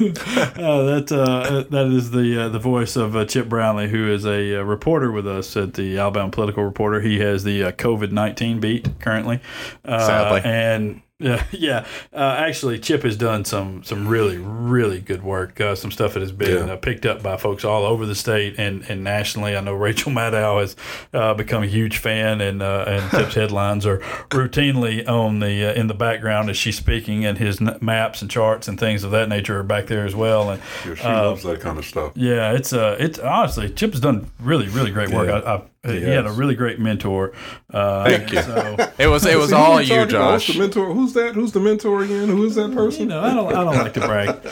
[0.60, 4.24] Uh, that uh, that is the uh, the voice of uh, Chip Brownlee, who is
[4.24, 7.00] a uh, reporter with us at the Alabama Political Reporter.
[7.00, 9.40] He has the uh, COVID nineteen beat currently,
[9.84, 10.40] uh, Sadly.
[10.44, 11.02] and.
[11.20, 11.86] Yeah, yeah.
[12.12, 15.60] Uh, actually, Chip has done some some really really good work.
[15.60, 16.72] Uh, some stuff that has been Yeah.
[16.72, 19.54] uh, picked up by folks all over the state and, and nationally.
[19.56, 20.76] I know Rachel Maddow has
[21.14, 23.98] uh, become a huge fan, and uh, and Chip's headlines are
[24.30, 28.30] routinely on the uh, in the background as she's speaking, and his n- maps and
[28.30, 30.50] charts and things of that nature are back there as well.
[30.50, 32.12] And Yeah, she loves that kind of stuff.
[32.16, 35.28] yeah, it's uh, it's honestly Chip's done really, really great work.
[35.28, 35.38] Yeah.
[35.40, 37.32] I, I, he He had a really great mentor.
[37.72, 38.42] Uh, Thank you.
[38.42, 40.32] So, It was it was all we you, talking about?
[40.32, 40.56] What's Josh.
[40.56, 40.92] the mentor?
[40.92, 41.34] Who's that?
[41.34, 42.28] Who's the mentor again?
[42.28, 43.08] Who is that you person?
[43.08, 44.38] know, I don't, I don't like to brag,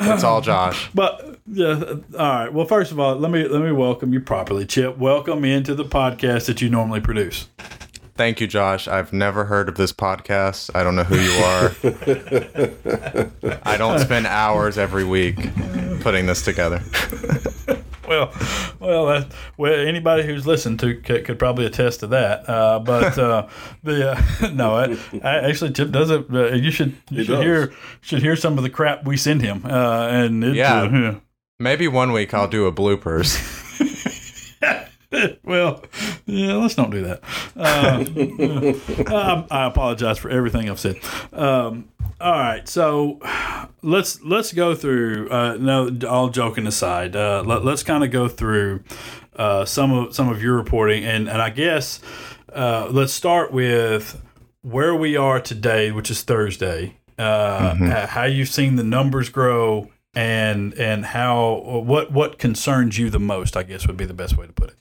[0.00, 0.90] It's all Josh.
[0.94, 1.80] but yeah.
[1.84, 2.52] All right.
[2.52, 4.98] Well, first of all, let me let me welcome you properly, Chip.
[4.98, 7.48] Welcome into the podcast that you normally produce.
[8.16, 8.86] Thank you, Josh.
[8.86, 10.70] I've never heard of this podcast.
[10.74, 11.72] I don't know who you are.
[13.64, 15.36] I don't spend hours every week
[16.00, 16.80] putting this together.
[18.08, 18.32] Well,
[18.80, 22.48] well, that, well, anybody who's listened to could, could probably attest to that.
[22.48, 23.48] Uh, but uh,
[23.82, 26.26] the uh, no, I, I actually Chip does it.
[26.32, 27.42] Uh, you should you He should does.
[27.42, 29.64] hear should hear some of the crap we send him.
[29.64, 30.82] Uh, and it, Yeah.
[30.82, 31.14] uh, yeah.
[31.58, 33.38] Maybe one week I'll do a bloopers.
[35.44, 35.82] well,
[36.26, 37.20] yeah, let's don't do that.
[37.56, 38.04] Uh,
[39.50, 40.96] I, I apologize for everything I've said.
[41.32, 41.88] Um,
[42.20, 43.18] all right, so
[43.82, 45.28] let's let's go through.
[45.30, 48.82] Uh, no, all joking aside, uh, let, let's kind of go through
[49.36, 52.00] uh, some of some of your reporting, and and I guess
[52.52, 54.20] uh, let's start with
[54.62, 56.96] where we are today, which is Thursday.
[57.18, 63.10] Uh, h- How you've seen the numbers grow, and and how what what concerns you
[63.10, 63.56] the most?
[63.56, 64.76] I guess would be the best way to put it.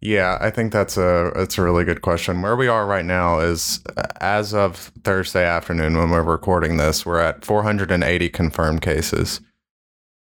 [0.00, 2.42] Yeah, I think that's a that's a really good question.
[2.42, 7.06] Where we are right now is uh, as of Thursday afternoon when we're recording this,
[7.06, 9.40] we're at 480 confirmed cases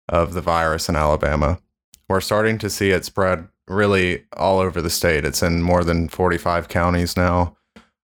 [0.10, 1.60] of the virus in Alabama.
[2.08, 5.26] We're starting to see it spread really all over the state.
[5.26, 7.58] It's in more than 45 counties now.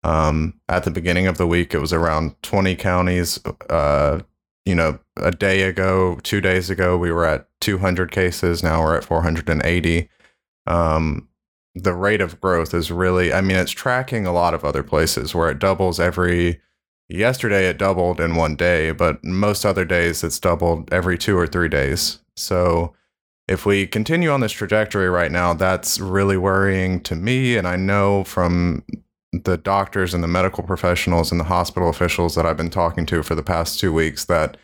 [0.03, 3.39] Um, at the beginning of the week, it was around 20 counties.
[3.69, 4.19] Uh,
[4.65, 8.61] you know, a day ago, two days ago, we were at 200 cases.
[8.63, 10.09] Now we're at 480.
[10.67, 11.27] Um,
[11.75, 15.35] the rate of growth is really i mean it's tracking a lot of other places
[15.35, 16.59] where it doubles every
[17.09, 21.45] yesterday it doubled in one day but most other days it's doubled every two or
[21.45, 22.19] three days.
[22.35, 22.93] So
[23.47, 27.75] if we continue on this trajectory right now that's really worrying to me and i
[27.75, 28.83] know from
[29.31, 33.21] the doctors and the medical professionals and the hospital officials that i've been talking to
[33.21, 34.57] for the past two weeks that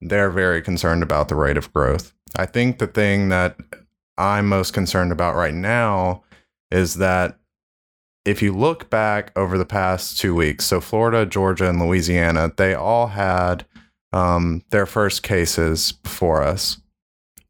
[0.00, 2.12] they're very concerned about the rate of growth.
[2.36, 3.56] I think the thing that
[4.16, 6.22] i'm most concerned about right now
[6.70, 7.38] is that
[8.24, 12.74] if you look back over the past two weeks, so Florida, Georgia, and Louisiana, they
[12.74, 13.64] all had
[14.12, 16.78] um, their first cases before us.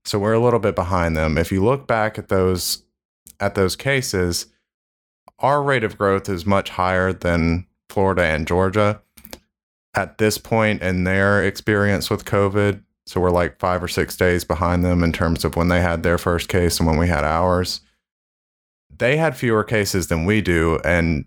[0.04, 1.36] So we're a little bit behind them.
[1.36, 2.84] If you look back at those
[3.40, 4.46] at those cases,
[5.38, 9.00] our rate of growth is much higher than Florida and Georgia
[9.94, 12.82] at this point in their experience with COVID.
[13.06, 16.02] So we're like five or six days behind them in terms of when they had
[16.02, 17.80] their first case and when we had ours
[18.98, 21.24] they had fewer cases than we do and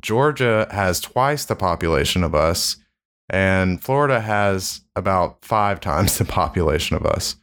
[0.00, 2.76] Georgia has twice the population of us
[3.28, 7.36] and Florida has about 5 times the population of us.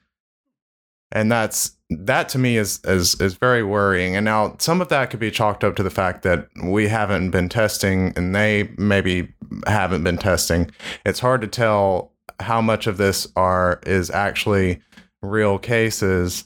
[1.11, 4.17] And that's that to me is is is very worrying.
[4.17, 7.31] And now some of that could be chalked up to the fact that we haven't
[7.31, 9.33] been testing and they maybe
[9.65, 10.69] haven't been testing.
[11.05, 14.81] It's hard to tell how much of this are is actually
[15.21, 16.43] real cases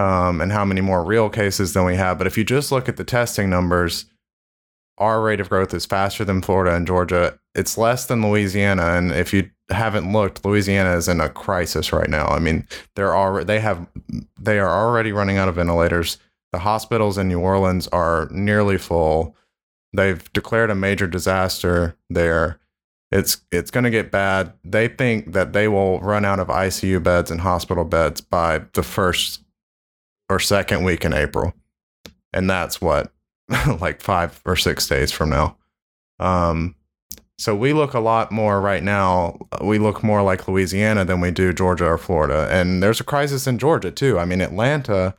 [0.00, 2.16] um, and how many more real cases than we have.
[2.16, 4.06] But if you just look at the testing numbers,
[4.96, 7.38] our rate of growth is faster than Florida and Georgia.
[7.54, 12.08] It's less than Louisiana, and if you haven't looked, Louisiana is in a crisis right
[12.08, 12.26] now.
[12.28, 13.86] I mean, they're already they have
[14.38, 16.18] they are already running out of ventilators.
[16.52, 19.36] The hospitals in New Orleans are nearly full.
[19.92, 22.58] They've declared a major disaster there.
[23.12, 24.52] It's it's going to get bad.
[24.64, 28.82] They think that they will run out of ICU beds and hospital beds by the
[28.82, 29.42] first
[30.30, 31.52] or second week in April.
[32.32, 33.12] And that's what
[33.80, 35.56] like 5 or 6 days from now.
[36.18, 36.76] Um
[37.38, 39.38] so we look a lot more right now.
[39.62, 42.46] We look more like Louisiana than we do Georgia or Florida.
[42.50, 44.18] And there's a crisis in Georgia too.
[44.18, 45.14] I mean Atlanta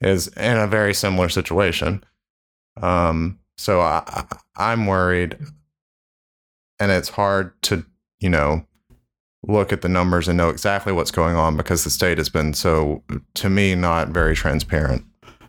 [0.00, 2.02] is in a very similar situation.
[2.80, 4.24] Um so I
[4.56, 5.36] I'm worried
[6.78, 7.84] and it's hard to,
[8.20, 8.66] you know,
[9.46, 12.54] look at the numbers and know exactly what's going on because the state has been
[12.54, 13.02] so,
[13.34, 15.04] to me, not very transparent.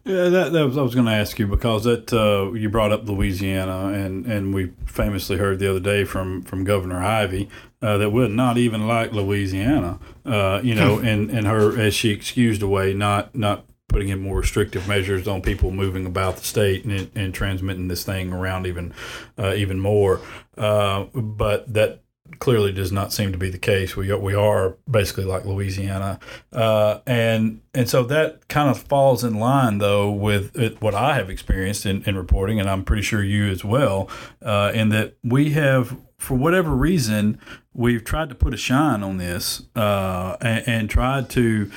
[0.05, 2.93] Yeah, that, that was I was going to ask you because that uh, you brought
[2.93, 7.49] up Louisiana, and, and we famously heard the other day from, from Governor Ivey
[7.81, 9.99] uh, that would not even like Louisiana.
[10.25, 14.39] Uh, you know, and, and her as she excused away not not putting in more
[14.39, 18.93] restrictive measures on people moving about the state and, and transmitting this thing around even
[19.37, 20.21] uh, even more.
[20.57, 22.01] Uh, but that
[22.39, 23.95] clearly does not seem to be the case.
[23.95, 26.19] We we are basically like Louisiana,
[26.51, 31.15] uh, and and so that kind of falls in line though with it, what I
[31.15, 34.09] have experienced in, in reporting, and I'm pretty sure you as well,
[34.41, 37.39] uh, in that we have for whatever reason
[37.73, 41.69] we've tried to put a shine on this uh, and, and tried to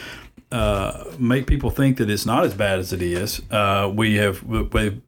[0.51, 3.41] uh, make people think that it's not as bad as it is.
[3.51, 4.43] Uh, we have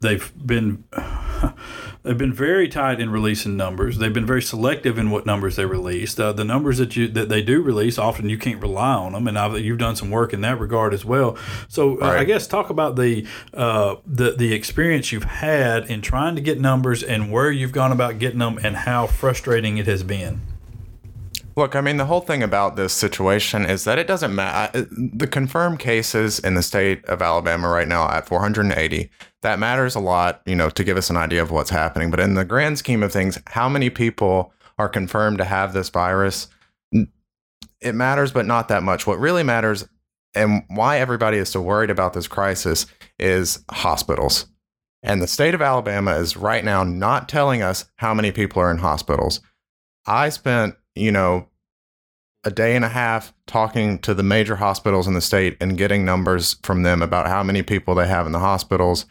[0.00, 0.84] they've been
[2.02, 3.98] they've been very tight in releasing numbers.
[3.98, 6.18] They've been very selective in what numbers they release.
[6.18, 9.28] Uh, the numbers that you that they do release, often you can't rely on them,
[9.28, 11.36] and I've, you've done some work in that regard as well.
[11.68, 12.20] So uh, right.
[12.20, 16.60] I guess talk about the uh, the the experience you've had in trying to get
[16.60, 20.51] numbers and where you've gone about getting them, and how frustrating it has been.
[21.54, 24.86] Look, I mean, the whole thing about this situation is that it doesn't matter.
[24.90, 29.10] The confirmed cases in the state of Alabama right now at 480,
[29.42, 32.10] that matters a lot, you know, to give us an idea of what's happening.
[32.10, 35.90] But in the grand scheme of things, how many people are confirmed to have this
[35.90, 36.48] virus?
[37.80, 39.06] It matters, but not that much.
[39.06, 39.86] What really matters
[40.34, 42.86] and why everybody is so worried about this crisis
[43.18, 44.46] is hospitals.
[45.02, 48.70] And the state of Alabama is right now not telling us how many people are
[48.70, 49.40] in hospitals.
[50.06, 51.48] I spent you know,
[52.44, 56.04] a day and a half talking to the major hospitals in the state and getting
[56.04, 59.06] numbers from them about how many people they have in the hospitals,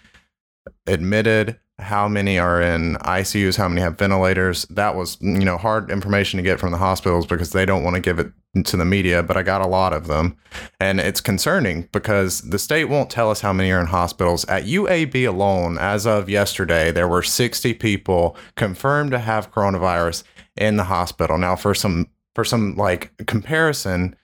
[0.86, 4.66] admitted, how many are in ICUs, how many have ventilators.
[4.66, 7.96] That was, you know, hard information to get from the hospitals because they don't want
[7.96, 8.32] to give it
[8.66, 10.38] to the media, but I got a lot of them.
[10.80, 14.46] And it's concerning because the state won't tell us how many are in hospitals.
[14.46, 20.24] At UAB alone, as of yesterday, there were 60 people confirmed to have coronavirus
[20.56, 21.38] in the hospital.
[21.38, 24.16] Now, for some for some like comparison,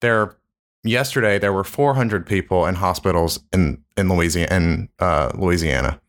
[0.00, 0.36] there
[0.84, 6.00] yesterday there were 400 people in hospitals in in Louisiana in uh, Louisiana.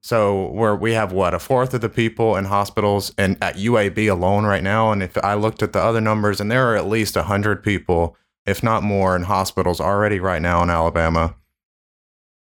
[0.00, 4.10] So where we have what a fourth of the people in hospitals and at UAB
[4.10, 6.88] alone right now, and if I looked at the other numbers, and there are at
[6.88, 8.16] least hundred people,
[8.46, 11.34] if not more, in hospitals already right now in Alabama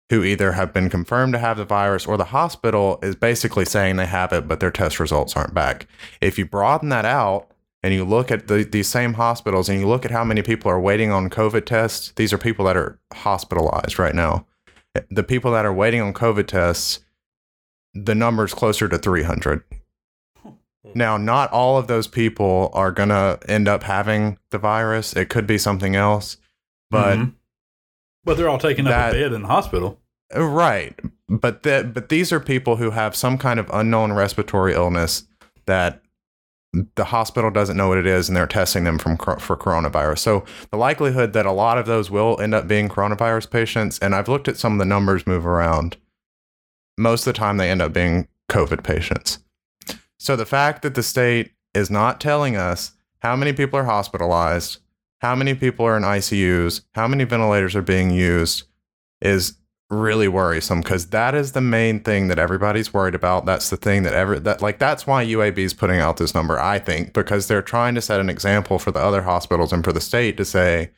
[0.09, 3.95] who either have been confirmed to have the virus or the hospital is basically saying
[3.95, 5.87] they have it, but their test results aren't back.
[6.19, 7.51] If you broaden that out
[7.83, 10.71] and you look at the, these same hospitals and you look at how many people
[10.71, 14.47] are waiting on COVID tests, these are people that are hospitalized right now.
[15.11, 17.01] The people that are waiting on COVID tests,
[17.93, 19.63] the number is closer to 300.
[20.95, 25.13] Now, not all of those people are going to end up having the virus.
[25.13, 26.37] It could be something else,
[26.89, 27.17] but.
[27.17, 27.35] Mm-hmm
[28.29, 29.99] but they're all taking that, up a bed in the hospital.
[30.35, 30.97] Uh, right.
[31.27, 35.23] But that but these are people who have some kind of unknown respiratory illness
[35.65, 36.03] that
[36.93, 40.19] the hospital doesn't know what it is and they're testing them from for coronavirus.
[40.19, 44.13] So the likelihood that a lot of those will end up being coronavirus patients and
[44.13, 45.97] I've looked at some of the numbers move around.
[46.99, 49.39] Most of the time they end up being COVID patients.
[50.19, 54.77] So the fact that the state is not telling us how many people are hospitalized,
[55.19, 58.63] how many people are in ICUs, how many ventilators are being used
[59.21, 59.55] is
[59.89, 63.45] really worrisome because that is the main thing that everybody's worried about.
[63.45, 66.59] That's the thing that ever that like that's why UAB is putting out this number,
[66.59, 69.91] I think, because they're trying to set an example for the other hospitals and for
[69.91, 70.91] the state to say,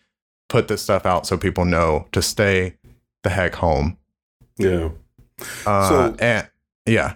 [0.50, 2.76] put this stuff out so people know to stay
[3.24, 3.98] the heck home.
[4.58, 4.90] Yeah.
[5.66, 6.50] Uh, so and
[6.86, 7.16] yeah.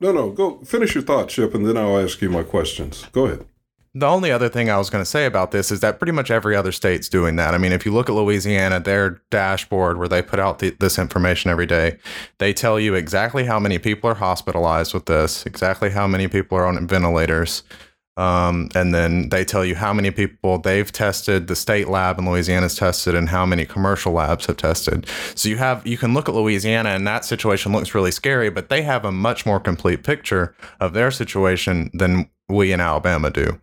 [0.00, 3.06] No, no, go finish your thought, Chip, and then I'll ask you my questions.
[3.12, 3.46] Go ahead.
[3.94, 6.30] The only other thing I was going to say about this is that pretty much
[6.30, 7.52] every other state's doing that.
[7.52, 11.50] I mean, if you look at Louisiana, their dashboard where they put out this information
[11.50, 11.98] every day,
[12.38, 16.56] they tell you exactly how many people are hospitalized with this, exactly how many people
[16.56, 17.64] are on ventilators.
[18.16, 22.24] Um, and then they tell you how many people they've tested, the state lab in
[22.24, 25.06] Louisiana's tested, and how many commercial labs have tested.
[25.34, 28.70] So you have you can look at Louisiana, and that situation looks really scary, but
[28.70, 33.58] they have a much more complete picture of their situation than we in Alabama do.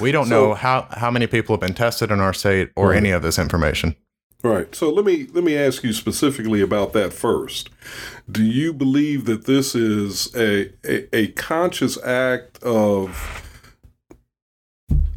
[0.00, 2.90] We don't so, know how, how many people have been tested in our state or
[2.90, 2.96] right.
[2.96, 3.96] any of this information.
[4.42, 4.74] Right.
[4.74, 7.70] So let me let me ask you specifically about that first.
[8.30, 13.42] Do you believe that this is a, a, a conscious act of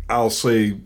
[0.10, 0.78] I'll say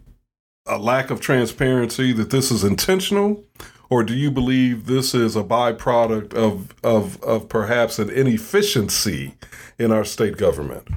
[0.66, 3.44] a lack of transparency, that this is intentional?
[3.90, 9.36] Or do you believe this is a byproduct of, of, of perhaps an inefficiency
[9.78, 10.88] in our state government?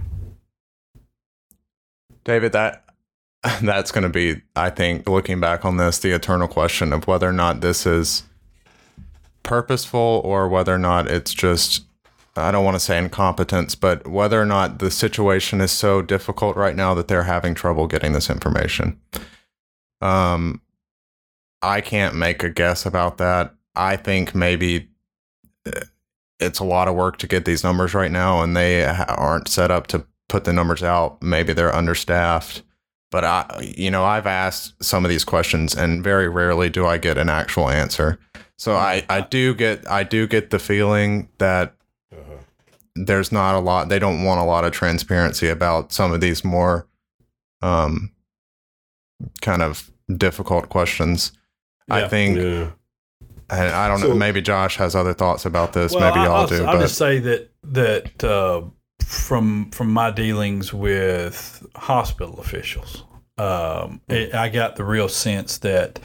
[2.26, 2.84] David, that
[3.62, 7.28] that's going to be, I think, looking back on this, the eternal question of whether
[7.28, 8.24] or not this is
[9.42, 11.84] purposeful or whether or not it's just,
[12.34, 16.56] I don't want to say incompetence, but whether or not the situation is so difficult
[16.56, 19.00] right now that they're having trouble getting this information.
[20.00, 20.60] Um,
[21.62, 23.54] I can't make a guess about that.
[23.76, 24.88] I think maybe
[25.64, 25.80] uh,
[26.40, 29.70] it's a lot of work to get these numbers right now, and they aren't set
[29.70, 31.22] up to put the numbers out.
[31.22, 32.62] Maybe they're understaffed.
[33.10, 36.98] But I, you know, I've asked some of these questions, and very rarely do I
[36.98, 38.18] get an actual answer.
[38.58, 41.74] So I, I do get, I do get the feeling that
[42.12, 42.42] uh-huh.
[42.96, 43.88] there's not a lot.
[43.88, 46.88] They don't want a lot of transparency about some of these more,
[47.62, 48.10] um,
[49.40, 51.32] kind of difficult questions.
[51.88, 51.94] Yeah.
[51.94, 52.38] I think.
[52.38, 52.70] Yeah.
[53.48, 54.14] And I don't so, know.
[54.16, 55.92] Maybe Josh has other thoughts about this.
[55.92, 56.64] Well, maybe y'all do.
[56.64, 56.82] I'll but.
[56.82, 58.62] just say that that uh,
[59.07, 63.04] from from my dealings with hospital officials,
[63.38, 66.00] um, it, I got the real sense that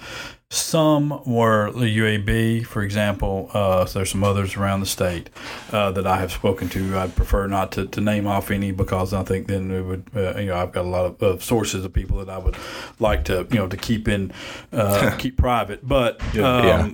[0.51, 3.49] some were the UAB, for example.
[3.53, 5.31] Uh, so there's some others around the state
[5.71, 6.97] uh, that I have spoken to.
[6.97, 10.37] I'd prefer not to, to name off any because I think then it would, uh,
[10.37, 12.57] you know, I've got a lot of, of, sources of people that I would
[12.99, 14.33] like to, you know, to keep in,
[14.73, 15.87] uh, keep private.
[15.87, 16.89] But um, yeah.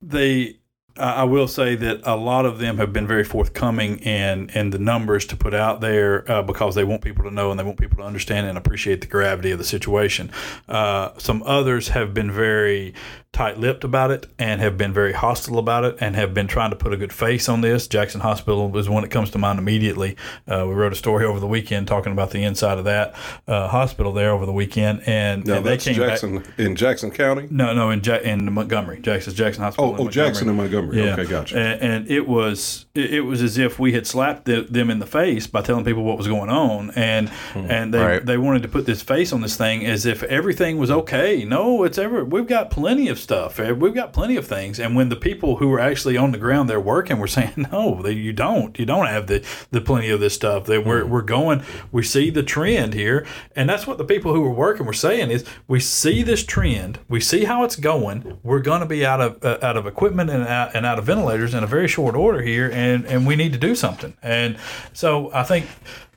[0.00, 0.56] they
[0.96, 4.78] I will say that a lot of them have been very forthcoming in in the
[4.78, 7.78] numbers to put out there uh, because they want people to know and they want
[7.78, 10.30] people to understand and appreciate the gravity of the situation.
[10.68, 12.92] Uh, some others have been very
[13.32, 16.76] tight-lipped about it and have been very hostile about it and have been trying to
[16.76, 17.88] put a good face on this.
[17.88, 20.16] Jackson Hospital is one that comes to mind immediately.
[20.46, 23.14] Uh, we wrote a story over the weekend talking about the inside of that
[23.48, 27.10] uh, hospital there over the weekend, and, no, and they came Jackson back, in Jackson
[27.10, 27.48] County.
[27.50, 29.96] No, no, in ja- in Montgomery, Jackson's Jackson Hospital.
[29.98, 30.98] Oh, oh Jackson and Montgomery.
[30.98, 31.14] Yeah.
[31.14, 31.56] Okay, gotcha.
[31.56, 35.06] And, and, it was it, was as if we had slapped the, them in the
[35.06, 37.70] face by telling people what was going on, and hmm.
[37.70, 38.26] and they right.
[38.26, 41.44] they wanted to put this face on this thing as if everything was okay.
[41.44, 43.58] No, it's ever we've got plenty of stuff.
[43.58, 44.78] We've got plenty of things.
[44.78, 48.02] And when the people who are actually on the ground there working were saying, no,
[48.02, 50.64] they, you don't, you don't have the, the plenty of this stuff.
[50.66, 51.08] That we're, mm.
[51.08, 53.26] we're going, we see the trend here.
[53.56, 56.98] And that's what the people who were working were saying is we see this trend,
[57.08, 58.38] we see how it's going.
[58.42, 61.04] We're going to be out of, uh, out of equipment and out, and out of
[61.04, 62.70] ventilators in a very short order here.
[62.70, 64.16] And, and we need to do something.
[64.22, 64.58] And
[64.92, 65.66] so I think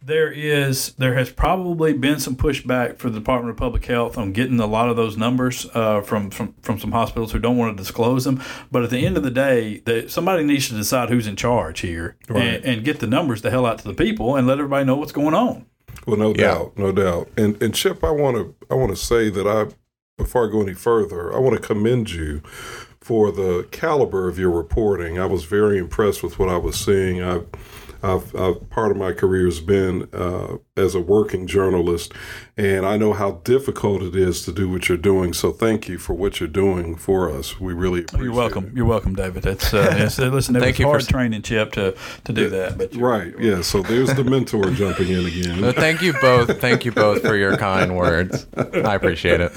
[0.05, 4.33] there is there has probably been some pushback for the Department of Public Health on
[4.33, 7.75] getting a lot of those numbers uh, from, from from some hospitals who don't want
[7.75, 8.41] to disclose them.
[8.71, 11.79] But at the end of the day, the, somebody needs to decide who's in charge
[11.79, 12.43] here right.
[12.43, 14.95] and, and, get the numbers the hell out to the people and let everybody know
[14.95, 15.65] what's going on.
[16.05, 16.35] Well, no yeah.
[16.35, 17.29] doubt, no doubt.
[17.35, 19.73] And and Chip, I want to I want to say that I
[20.21, 22.41] before I go any further, I want to commend you
[23.01, 25.19] for the caliber of your reporting.
[25.19, 27.23] I was very impressed with what I was seeing.
[27.23, 27.41] I
[28.05, 32.13] I've, I've, part of my career has been uh, as a working journalist,
[32.55, 35.33] and I know how difficult it is to do what you're doing.
[35.33, 37.59] So thank you for what you're doing for us.
[37.59, 38.23] We really appreciate it.
[38.25, 38.65] You're welcome.
[38.65, 38.73] It.
[38.75, 39.43] You're welcome, David.
[39.43, 40.55] That's uh, it's listen.
[40.55, 41.11] It thank was hard for...
[41.11, 41.95] training, Chip, to
[42.25, 42.77] to do that.
[42.77, 43.61] But right, yeah.
[43.61, 45.61] So there's the mentor jumping in again.
[45.61, 46.61] Well, thank you both.
[46.61, 48.45] Thank you both for your kind words.
[48.55, 49.51] I appreciate it.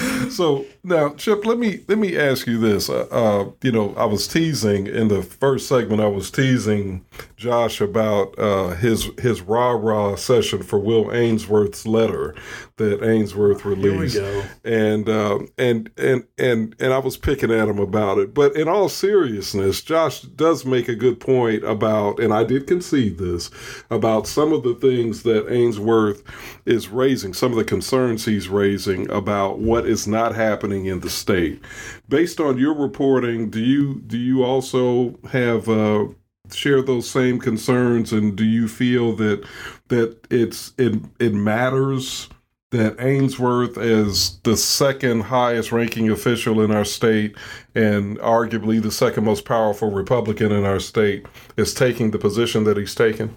[0.30, 2.88] So now, Chip, let me let me ask you this.
[2.88, 6.00] Uh, uh, you know, I was teasing in the first segment.
[6.00, 7.04] I was teasing
[7.36, 12.34] Josh about uh, his his rah rah session for Will Ainsworth's letter
[12.76, 14.16] that Ainsworth released,
[14.64, 18.34] and um, and and and and I was picking at him about it.
[18.34, 23.18] But in all seriousness, Josh does make a good point about, and I did concede
[23.18, 23.50] this
[23.90, 26.22] about some of the things that Ainsworth
[26.66, 31.10] is raising, some of the concerns he's raising about what is not happening in the
[31.10, 31.62] state.
[32.08, 36.06] Based on your reporting, do you do you also have uh,
[36.52, 39.46] share those same concerns, and do you feel that
[39.88, 42.28] that it's it it matters?
[42.74, 47.36] That Ainsworth is the second highest ranking official in our state
[47.76, 51.24] and arguably the second most powerful Republican in our state
[51.56, 53.36] is taking the position that he's taken?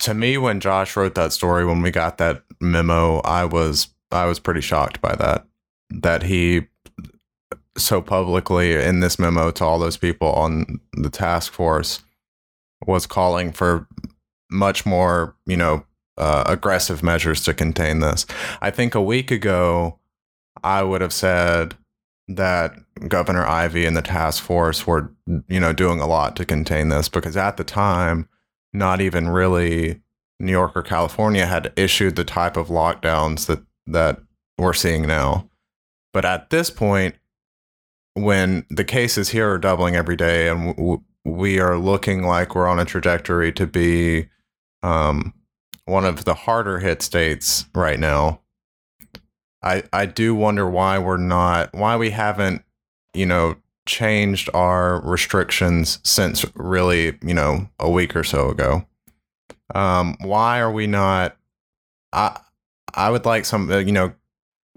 [0.00, 4.26] To me, when Josh wrote that story, when we got that memo, I was I
[4.26, 5.46] was pretty shocked by that.
[5.88, 6.66] That he
[7.78, 12.00] so publicly in this memo to all those people on the task force
[12.86, 13.86] was calling for
[14.50, 15.86] much more, you know,
[16.22, 18.26] uh, aggressive measures to contain this.
[18.60, 19.98] I think a week ago,
[20.62, 21.74] I would have said
[22.28, 22.76] that
[23.08, 25.12] Governor Ivey and the task force were,
[25.48, 28.28] you know, doing a lot to contain this because at the time,
[28.72, 30.00] not even really
[30.38, 34.20] New York or California had issued the type of lockdowns that that
[34.56, 35.50] we're seeing now.
[36.12, 37.16] But at this point,
[38.14, 42.68] when the cases here are doubling every day and w- we are looking like we're
[42.68, 44.28] on a trajectory to be
[44.84, 45.34] um,
[45.84, 48.40] one of the harder hit states right now.
[49.62, 52.62] I I do wonder why we're not why we haven't,
[53.14, 53.56] you know,
[53.86, 58.86] changed our restrictions since really, you know, a week or so ago.
[59.74, 61.36] Um, why are we not
[62.12, 62.40] I
[62.94, 64.12] I would like some uh, you know,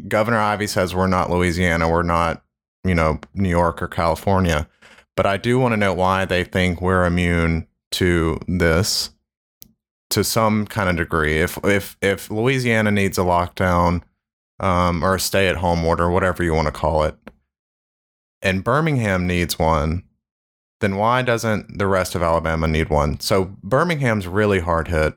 [0.08, 2.44] Governor Ivey says we're not Louisiana, we're not,
[2.84, 4.68] you know, New York or California.
[5.16, 9.12] But I do want to know why they think we're immune to this
[10.10, 11.40] to some kind of degree.
[11.40, 14.02] If if if Louisiana needs a lockdown
[14.60, 17.16] um, or a stay at home order, whatever you want to call it,
[18.42, 20.04] and Birmingham needs one,
[20.82, 23.20] then why doesn't the rest of Alabama need one?
[23.20, 25.16] So Birmingham's really hard hit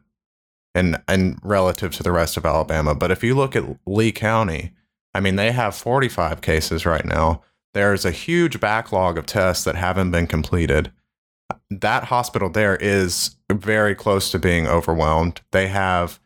[0.75, 2.95] and and relative to the rest of Alabama.
[2.95, 4.73] But if you look at Lee County,
[5.15, 7.43] I mean they have 45 cases right now.
[7.75, 10.91] There's a huge backlog of tests that haven't been completed.
[11.71, 15.41] That hospital there is very close to being overwhelmed.
[15.51, 16.19] They have,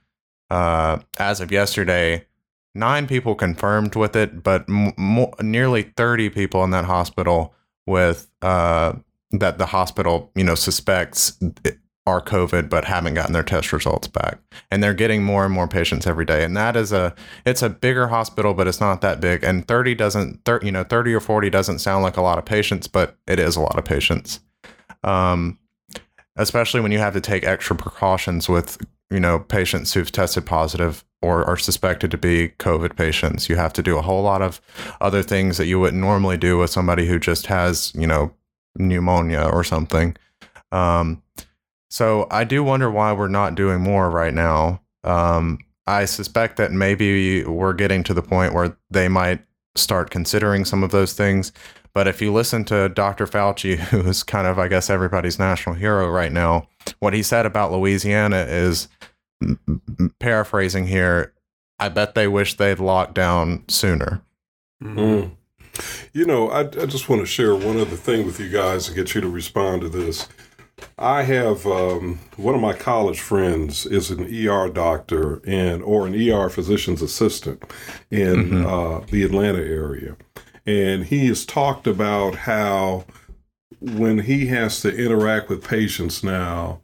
[0.50, 2.26] uh, as of yesterday,
[2.74, 4.92] nine people confirmed with it, but m-
[5.40, 7.54] nearly 30 people in that hospital
[7.86, 8.94] with uh,
[9.32, 11.38] that the hospital, you know, suspects
[12.06, 14.38] are COVID but haven't gotten their test results back.
[14.70, 16.44] And they're getting more and more patients every day.
[16.44, 17.14] And that is a
[17.46, 19.44] it's a bigger hospital, but it's not that big.
[19.44, 22.44] And 30 doesn't 30, you know, 30 or 40 doesn't sound like a lot of
[22.44, 24.40] patients, but it is a lot of patients.
[25.04, 25.58] Um
[26.36, 28.78] especially when you have to take extra precautions with,
[29.10, 33.48] you know, patients who've tested positive or are suspected to be COVID patients.
[33.48, 34.60] You have to do a whole lot of
[35.00, 38.32] other things that you wouldn't normally do with somebody who just has, you know,
[38.76, 40.16] pneumonia or something.
[40.72, 41.22] Um,
[41.90, 44.80] so I do wonder why we're not doing more right now.
[45.04, 49.42] Um, I suspect that maybe we're getting to the point where they might
[49.74, 51.52] start considering some of those things.
[51.94, 53.26] But if you listen to Dr.
[53.26, 56.68] Fauci, who's kind of, I guess, everybody's national hero right now,
[56.98, 58.88] what he said about Louisiana is
[60.20, 61.32] paraphrasing here.
[61.78, 64.22] I bet they wish they'd locked down sooner.
[64.82, 65.32] Mm.
[66.12, 68.94] You know, I, I just want to share one other thing with you guys to
[68.94, 70.28] get you to respond to this.
[70.98, 76.14] I have um, one of my college friends is an ER doctor and or an
[76.14, 77.62] ER physician's assistant
[78.10, 78.66] in mm-hmm.
[78.66, 80.16] uh, the Atlanta area,
[80.66, 83.04] and he has talked about how
[83.80, 86.80] when he has to interact with patients now,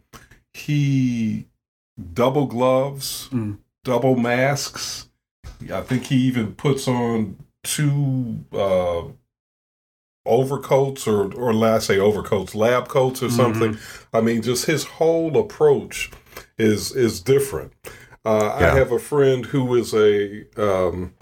[0.53, 1.47] he
[2.15, 3.59] double gloves, mm.
[3.85, 5.09] double masks.
[5.73, 9.03] I think he even puts on two uh,
[10.27, 13.75] overcoats or or last say overcoats, lab coats or something.
[13.75, 14.17] Mm-hmm.
[14.17, 16.11] I mean, just his whole approach
[16.59, 17.73] is is different.
[18.25, 18.73] Uh, yeah.
[18.73, 21.15] I have a friend who is a um,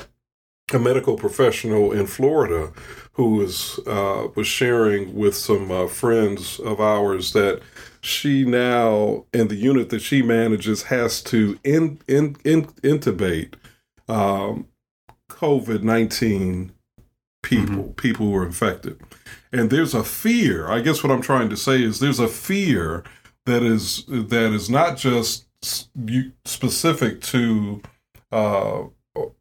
[0.73, 2.73] a medical professional in Florida
[3.13, 7.63] who was uh, was sharing with some uh, friends of ours that
[8.01, 13.55] she now in the unit that she manages has to in, in, in intubate
[14.09, 14.67] um,
[15.31, 16.73] COVID nineteen
[17.43, 17.93] people, mm-hmm.
[17.93, 19.01] people who are infected.
[19.53, 20.69] And there's a fear.
[20.69, 23.05] I guess what I'm trying to say is there's a fear
[23.47, 25.47] that is that is not just
[26.45, 27.83] specific to
[28.33, 28.83] uh,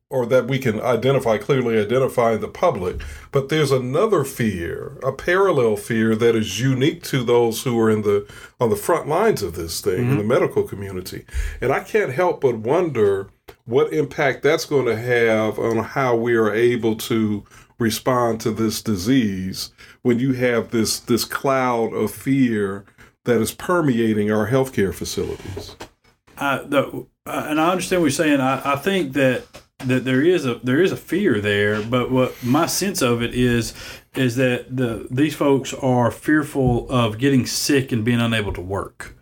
[0.10, 3.02] or that we can identify clearly identify in the public
[3.32, 8.02] but there's another fear a parallel fear that is unique to those who are in
[8.04, 10.12] the on the front lines of this thing mm-hmm.
[10.12, 11.26] in the medical community
[11.62, 13.30] and i can't help but wonder
[13.66, 17.44] what impact that's going to have on how we are able to
[17.80, 22.86] respond to this disease when you have this this cloud of fear
[23.26, 25.76] that is permeating our healthcare facilities.
[26.38, 28.40] Uh, the, uh, and I understand what you're saying.
[28.40, 29.46] I, I think that
[29.80, 33.34] that there is a there is a fear there, but what my sense of it
[33.34, 33.74] is
[34.16, 39.15] is that the these folks are fearful of getting sick and being unable to work.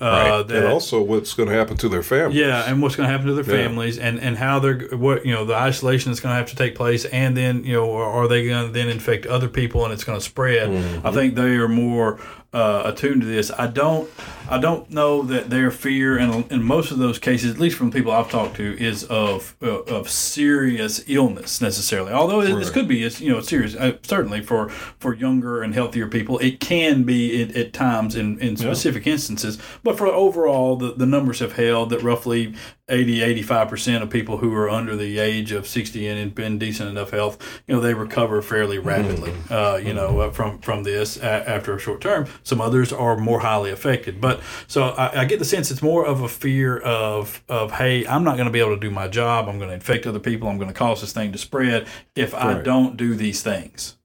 [0.00, 2.38] Uh, that, and also what's going to happen to their families.
[2.38, 4.08] Yeah, and what's going to happen to their families, yeah.
[4.08, 6.74] and, and how they're what you know the isolation that's going to have to take
[6.74, 10.04] place, and then you know are they going to then infect other people and it's
[10.04, 10.70] going to spread?
[10.70, 11.06] Mm-hmm.
[11.06, 12.18] I think they are more
[12.52, 13.50] uh, attuned to this.
[13.56, 14.10] I don't
[14.48, 17.92] I don't know that their fear in, in most of those cases, at least from
[17.92, 22.12] people I've talked to, is of uh, of serious illness necessarily.
[22.12, 22.56] Although right.
[22.56, 26.38] this could be it's, you know serious uh, certainly for for younger and healthier people,
[26.38, 29.12] it can be at, at times in, in specific yeah.
[29.12, 29.58] instances.
[29.84, 32.54] But for overall, the, the numbers have held that roughly
[32.88, 36.88] 80 85% of people who are under the age of 60 and in been decent
[36.88, 38.88] enough health you know they recover fairly mm-hmm.
[38.88, 42.26] rapidly uh, you know uh, from from this a- after a short term.
[42.42, 44.20] Some others are more highly affected.
[44.20, 48.06] But so I, I, get the sense it's more of a fear of of hey
[48.06, 49.48] i'm not going to be able to do my job.
[49.48, 50.48] I'm going to infect other people.
[50.48, 51.86] I'm going to cause this thing to spread
[52.16, 52.56] if right.
[52.56, 53.96] i don't do these things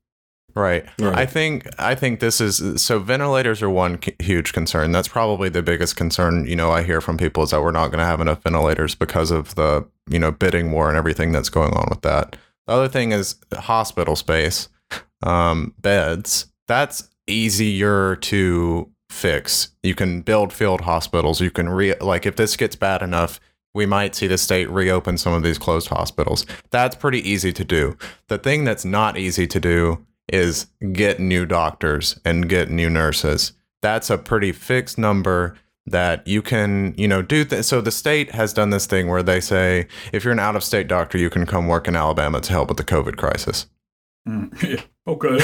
[0.56, 0.86] Right.
[1.00, 1.18] Right.
[1.18, 4.94] I think I think this is so ventilators are one c- huge concern.
[4.94, 7.88] That's probably the biggest concern, you know, I hear from people is that we're not
[7.88, 11.50] going to have enough ventilators because of the, you know, bidding war and everything that's
[11.50, 12.38] going on with that.
[12.68, 14.70] The other thing is hospital space,
[15.24, 16.48] um, beds.
[16.68, 19.70] That's easier to fix.
[19.84, 21.42] You can build field hospitals.
[21.42, 23.42] You can re like if this gets bad enough,
[23.74, 26.46] we might see the state reopen some of these closed hospitals.
[26.70, 27.98] That's pretty easy to do.
[28.30, 33.54] The thing that's not easy to do is get new doctors and get new nurses.
[33.82, 35.56] That's a pretty fixed number
[35.88, 37.46] that you can, you know, do.
[37.46, 40.56] Th- so the state has done this thing where they say if you're an out
[40.56, 43.68] of state doctor, you can come work in Alabama to help with the COVID crisis.
[44.28, 44.82] Mm, yeah.
[45.08, 45.38] Okay.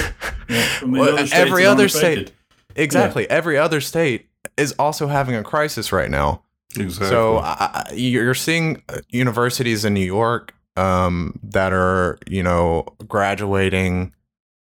[0.49, 2.32] Yeah, Well, other every other state,
[2.75, 3.29] exactly.
[3.29, 6.41] Every other state is also having a crisis right now.
[6.75, 7.09] Exactly.
[7.09, 14.13] So I- you're seeing uh, universities in New York um, that are, you know, graduating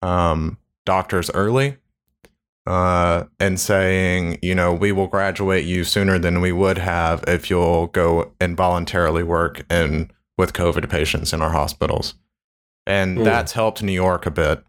[0.02, 1.76] um, doctors early
[2.66, 7.48] uh, and saying, you know, we will graduate you sooner than we would have if
[7.50, 12.14] you'll go and voluntarily work in with COVID patients in our hospitals.
[12.86, 13.24] And Mm.
[13.24, 14.62] that's helped New York a bit.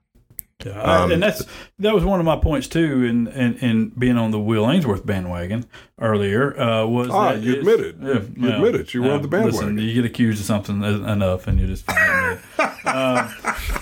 [0.66, 1.44] Yeah, Um, and that's
[1.80, 5.06] that was one of my points too, in in, in being on the Will Ainsworth
[5.06, 5.66] bandwagon
[6.00, 6.60] earlier.
[6.60, 7.98] Uh, was Ah, that you admitted.
[8.02, 9.78] yeah, You admitted you were on the listen, bandwagon.
[9.80, 12.88] you get accused of something enough, and you just find it.
[12.88, 13.30] um,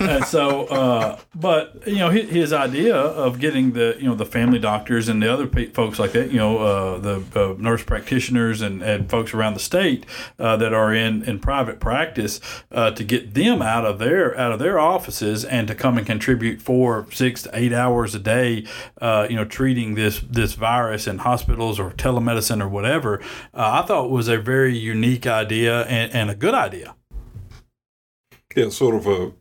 [0.00, 4.26] and so, uh, but you know, his, his idea of getting the you know the
[4.26, 7.82] family doctors and the other pe- folks like that, you know, uh, the uh, nurse
[7.82, 10.04] practitioners and, and folks around the state
[10.38, 12.40] uh, that are in, in private practice
[12.72, 16.06] uh, to get them out of their out of their offices and to come and
[16.06, 18.66] contribute four, six to eight hours a day,
[19.00, 23.20] uh, you know, treating this this virus in hospitals or telemedicine or whatever.
[23.54, 26.94] Uh, I thought was a very unique idea and, and a good idea.
[28.54, 29.32] yeah, sort of a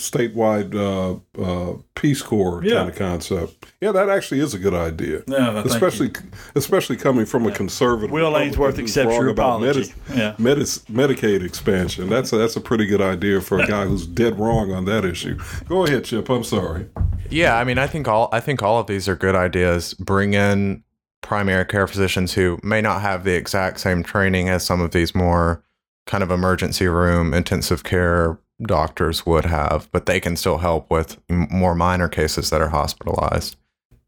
[0.00, 2.76] statewide uh, uh, Peace Corps Yeah.
[2.76, 3.66] kind of concept.
[3.80, 5.22] Yeah, that actually is a good idea.
[5.26, 5.70] Yeah, thank you.
[5.72, 6.10] especially
[6.54, 8.10] especially coming from a conservative.
[8.10, 9.92] Will Republican Ainsworth accepts your about apology.
[10.08, 10.34] Medi- Yeah.
[10.38, 12.08] Medis- Medicaid expansion.
[12.08, 15.04] That's a, that's a pretty good idea for a guy who's dead wrong on that
[15.04, 15.38] issue.
[15.68, 16.28] Go ahead, Chip.
[16.30, 16.86] I'm sorry.
[17.28, 19.94] Yeah, I mean, I think all I think all of these are good ideas.
[19.94, 20.82] Bring in
[21.20, 25.14] primary care physicians who may not have the exact same training as some of these
[25.14, 25.62] more
[26.06, 31.18] kind of emergency room intensive care doctors would have, but they can still help with
[31.28, 33.56] more minor cases that are hospitalized.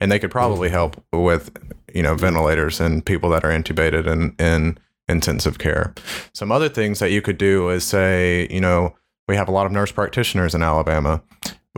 [0.00, 0.38] And they could mm-hmm.
[0.38, 1.50] probably help with,
[1.92, 4.78] you know, ventilators and people that are intubated and in
[5.08, 5.94] intensive care.
[6.32, 8.94] Some other things that you could do is say, you know,
[9.28, 11.22] we have a lot of nurse practitioners in Alabama.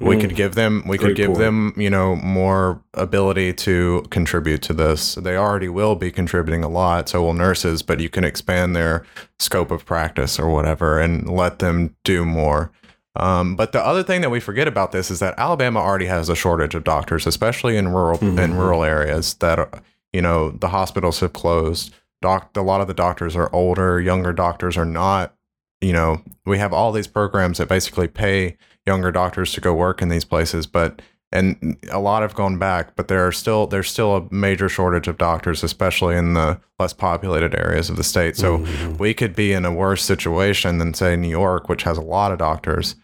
[0.01, 0.21] We Mm.
[0.21, 1.39] could give them we Great could give point.
[1.39, 5.15] them, you know, more ability to contribute to this.
[5.15, 9.05] They already will be contributing a lot, so will nurses, but you can expand their
[9.39, 12.71] scope of practice or whatever and let them do more.
[13.19, 16.29] Um, but the other thing that we forget about this is that Alabama already has
[16.29, 18.59] a shortage of doctors, especially in rural in Mhm.
[18.59, 19.71] rural areas that are,
[20.13, 21.95] you know the hospitals have closed.
[22.21, 23.99] Doc, a lot of the doctors are older.
[23.99, 25.33] Younger doctors are not.
[25.81, 28.57] You know, we have all these programs that basically pay
[28.87, 32.95] younger doctors to go work in these places, but and a lot have gone back,
[32.95, 36.93] but there are still there's still a major shortage of doctors, especially in the less
[36.93, 38.37] populated areas of the state.
[38.37, 38.99] So Mhm.
[38.99, 42.31] we could be in a worse situation than say New York, which has a lot
[42.33, 42.95] of doctors.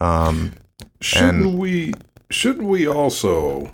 [0.00, 0.52] Um,
[1.02, 1.92] Shouldn't And- we?
[2.30, 3.70] Shouldn't we also?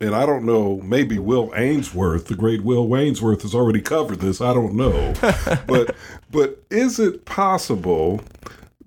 [0.00, 0.80] And I don't know.
[0.82, 4.40] Maybe Will Ainsworth, the great Will Ainsworth, has already covered this.
[4.40, 5.12] I don't know,
[5.66, 5.94] but
[6.30, 8.20] but is it possible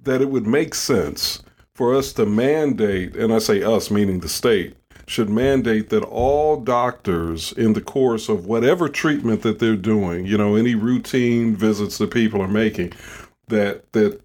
[0.04, 1.43] that it would make sense
[1.76, 4.76] for us to mandate, and I say us meaning the state,
[5.08, 10.38] should mandate that all doctors in the course of whatever treatment that they're doing, you
[10.38, 12.94] know, any routine visits that people are making,
[13.48, 14.22] that that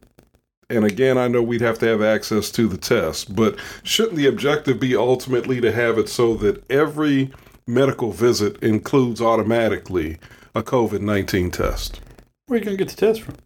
[0.71, 4.27] and again, I know we'd have to have access to the test, but shouldn't the
[4.27, 7.33] objective be ultimately to have it so that every
[7.67, 10.19] medical visit includes automatically
[10.55, 12.01] a COVID 19 test?
[12.47, 13.37] Where are you going to get the test from?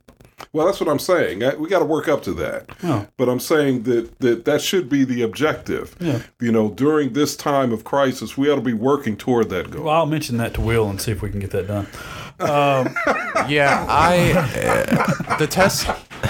[0.52, 1.42] Well, that's what I'm saying.
[1.44, 2.70] I- We got to work up to that.
[2.82, 3.06] Oh.
[3.16, 5.94] But I'm saying that, that that should be the objective.
[6.00, 6.22] Yeah.
[6.40, 9.84] You know, during this time of crisis, we ought to be working toward that goal.
[9.84, 11.86] Well, I'll mention that to Will and see if we can get that done.
[12.40, 12.94] Um,
[13.48, 15.86] yeah, I uh, the test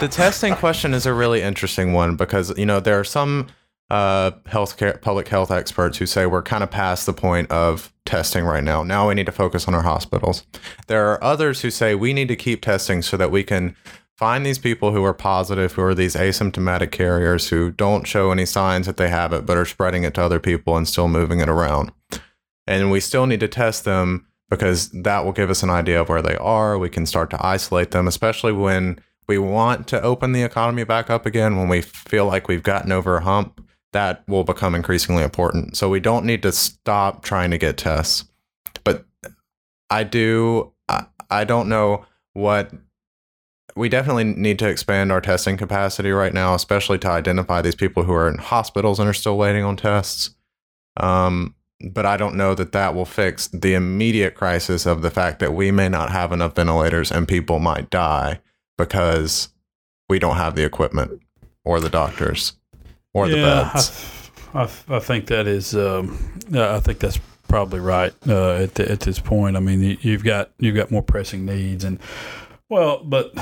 [0.00, 3.48] the testing question is a really interesting one because you know there are some
[3.90, 8.44] uh, healthcare public health experts who say we're kind of past the point of testing
[8.44, 8.82] right now.
[8.82, 10.46] Now we need to focus on our hospitals.
[10.86, 13.76] There are others who say we need to keep testing so that we can
[14.16, 18.46] find these people who are positive, who are these asymptomatic carriers who don't show any
[18.46, 21.40] signs that they have it but are spreading it to other people and still moving
[21.40, 21.92] it around.
[22.66, 26.08] And we still need to test them because that will give us an idea of
[26.08, 26.78] where they are.
[26.78, 28.98] We can start to isolate them, especially when
[29.28, 32.92] we want to open the economy back up again, when we feel like we've gotten
[32.92, 33.60] over a hump.
[33.96, 35.74] That will become increasingly important.
[35.74, 38.26] So we don't need to stop trying to get tests.
[38.84, 39.06] But
[39.88, 42.72] I do, I, I don't know what
[43.74, 48.02] we definitely need to expand our testing capacity right now, especially to identify these people
[48.02, 50.34] who are in hospitals and are still waiting on tests.
[50.98, 51.54] Um,
[51.90, 55.54] but I don't know that that will fix the immediate crisis of the fact that
[55.54, 58.40] we may not have enough ventilators and people might die
[58.76, 59.48] because
[60.10, 61.22] we don't have the equipment
[61.64, 62.52] or the doctors
[63.16, 64.30] or the beds.
[64.52, 65.74] I, I, I think that is.
[65.74, 69.56] Um, I think that's probably right uh, at, the, at this point.
[69.56, 71.98] I mean, you've got you've got more pressing needs, and
[72.68, 73.36] well, but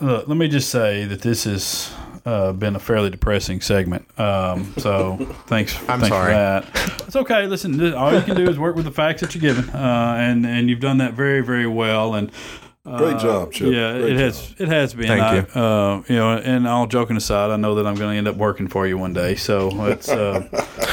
[0.00, 1.92] let me just say that this has
[2.24, 4.06] uh, been a fairly depressing segment.
[4.18, 5.16] Um, so
[5.46, 6.32] thanks, I'm thanks sorry.
[6.32, 7.02] for that.
[7.06, 7.46] It's okay.
[7.46, 10.46] Listen, all you can do is work with the facts that you're given, uh, and
[10.46, 12.14] and you've done that very very well.
[12.14, 12.30] And
[12.86, 13.72] Great job, Chip.
[13.72, 15.06] Yeah, Great it has it has been.
[15.06, 15.42] Thank I, you.
[15.62, 18.36] Uh, you know, and all joking aside, I know that I'm going to end up
[18.36, 19.34] working for you one day.
[19.34, 20.48] So it's uh,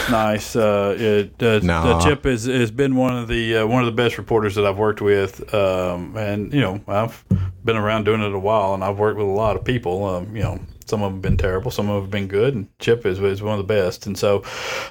[0.12, 0.58] nice.
[0.58, 1.98] Uh, it, uh, Nah.
[1.98, 4.66] uh, Chip has, has been one of the uh, one of the best reporters that
[4.66, 7.24] I've worked with, um, and you know I've
[7.64, 10.04] been around doing it a while, and I've worked with a lot of people.
[10.04, 10.60] Um, you know.
[10.88, 11.72] Some of them have been terrible.
[11.72, 14.06] Some of them have been good, and Chip is, is one of the best.
[14.06, 14.44] And so,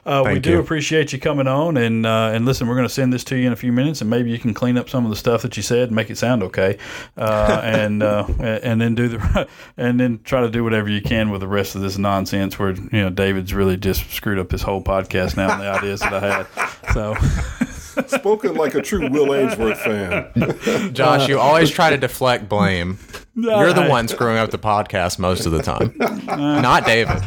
[0.05, 0.59] uh, we do you.
[0.59, 1.77] appreciate you coming on.
[1.77, 4.01] And uh, and listen, we're going to send this to you in a few minutes,
[4.01, 6.11] and maybe you can clean up some of the stuff that you said and make
[6.11, 6.79] it sound okay,
[7.17, 11.31] uh, and uh, and then do the and then try to do whatever you can
[11.31, 12.59] with the rest of this nonsense.
[12.59, 16.01] Where you know David's really just screwed up this whole podcast now and the ideas
[16.01, 16.93] that I had.
[16.93, 17.15] So
[18.07, 20.93] Spoken like a true Will Ainsworth fan.
[20.95, 22.99] Josh, you always try to deflect blame.
[23.35, 25.95] You're the I- one screwing up the podcast most of the time,
[26.27, 27.23] not David.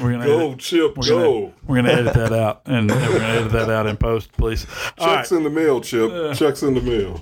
[0.00, 1.52] we're gonna Go, edit, Chip, we're gonna, go.
[1.66, 4.66] we're gonna edit that out, and we're gonna edit that out in post, please.
[4.98, 5.16] All right.
[5.18, 6.34] Checks in the mail, Chip.
[6.36, 7.20] Checks in the mail.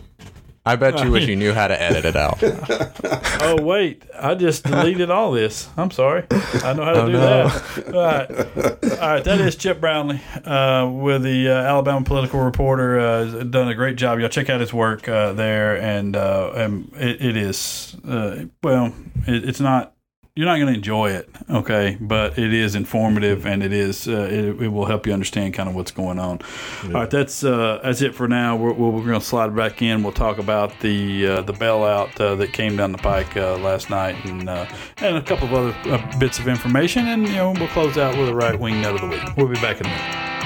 [0.66, 2.42] I bet you wish you knew how to edit it out.
[3.42, 5.70] Oh wait, I just deleted all this.
[5.78, 6.26] I'm sorry.
[6.30, 7.86] I know how to do that.
[7.86, 9.24] All right, all right.
[9.24, 13.00] That is Chip Brownlee uh, with the uh, Alabama Political Reporter.
[13.00, 14.18] Uh, done a great job.
[14.18, 18.92] Y'all check out his work uh, there, and uh, and it, it is uh, well,
[19.26, 19.94] it, it's not.
[20.36, 21.98] You're not going to enjoy it, okay?
[22.00, 25.68] But it is informative, and it is uh, it, it will help you understand kind
[25.68, 26.40] of what's going on.
[26.84, 28.54] All right, that's uh, that's it for now.
[28.54, 30.04] We're, we're going to slide back in.
[30.04, 33.90] We'll talk about the uh, the bailout uh, that came down the pike uh, last
[33.90, 34.66] night, and uh,
[34.98, 38.16] and a couple of other uh, bits of information, and you know we'll close out
[38.16, 39.36] with a right wing nut of the week.
[39.36, 40.39] We'll be back in a minute.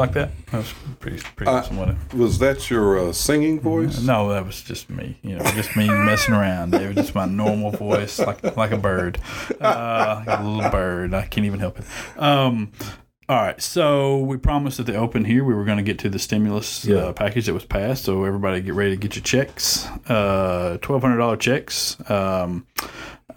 [0.00, 0.30] Like that?
[0.46, 2.14] That was pretty pretty awesome, wasn't it?
[2.18, 4.00] Was that your uh, singing voice?
[4.02, 5.18] No, that was just me.
[5.22, 6.74] You know, just me messing around.
[6.74, 9.18] It was just my normal voice, like like a bird,
[9.60, 11.14] uh, like a little bird.
[11.14, 11.84] I can't even help it.
[12.20, 12.72] Um,
[13.28, 16.08] all right, so we promised at the open here we were going to get to
[16.10, 16.96] the stimulus Yeah.
[16.96, 18.04] uh, package that was passed.
[18.06, 19.86] So everybody get ready to get your checks.
[20.08, 21.96] Uh, Twelve hundred dollar checks.
[22.10, 22.66] Um,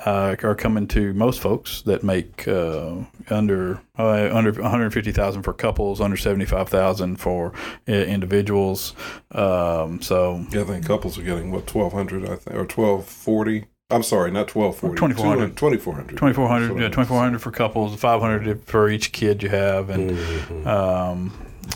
[0.05, 2.95] uh, are coming to most folks that make uh,
[3.29, 7.53] under uh, under 150,000 for couples, under 75,000 for
[7.87, 8.93] uh, individuals.
[9.31, 13.05] Um, so Yeah, I think couples are getting what twelve hundred, I think, or twelve
[13.05, 13.65] forty.
[13.89, 14.95] I'm sorry, not twelve forty.
[14.95, 15.55] 2400.
[15.55, 16.17] Twenty four hundred.
[16.17, 20.67] 2,400, yeah, 2,400 for couples, 500 for each kid you have, and Mm-hmm.
[20.67, 21.31] um,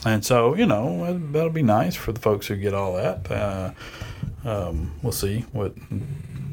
[0.05, 3.29] and so you know that'll be nice for the folks who get all that.
[3.31, 3.71] Uh,
[4.43, 5.73] um, we'll see what.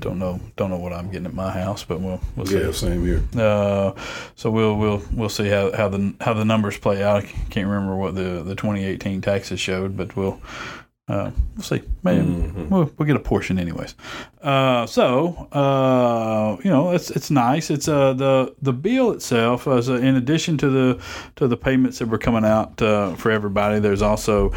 [0.05, 0.39] Don't know.
[0.57, 2.61] Don't know what I'm getting at my house, but we'll we'll see.
[2.61, 3.23] Yeah, same here.
[3.35, 3.95] Uh,
[4.35, 7.25] so we'll we'll we'll see how, how the how the numbers play out.
[7.25, 10.43] I can't remember what the, the 2018 taxes showed, but we'll
[11.09, 11.83] uh, we'll see.
[12.03, 13.95] Maybe we'll, we'll get a portion anyways.
[14.43, 17.71] Uh, so uh, you know it's it's nice.
[17.71, 19.67] It's uh, the the bill itself.
[19.67, 21.03] Uh, in addition to the
[21.37, 24.53] to the payments that were coming out uh, for everybody, there's also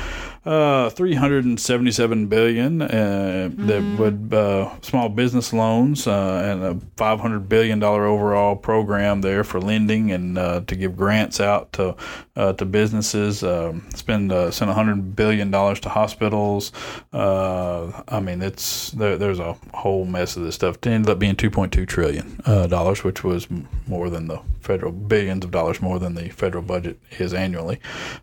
[0.48, 7.80] uh, 377 billion uh, that would uh, small business loans uh, and a 500 billion
[7.80, 11.96] dollar overall program there for lending and uh, to give grants out to
[12.38, 13.44] uh, to businesses.
[13.44, 16.72] Um, spend uh, send 100 billion dollars to hospitals.
[17.12, 20.78] Uh, I mean, it's there, there's a whole mess of this stuff.
[20.78, 23.48] It ended up being 2.2 trillion uh, dollars, which was
[23.86, 27.80] more than the federal billions of dollars more than the federal budget is annually.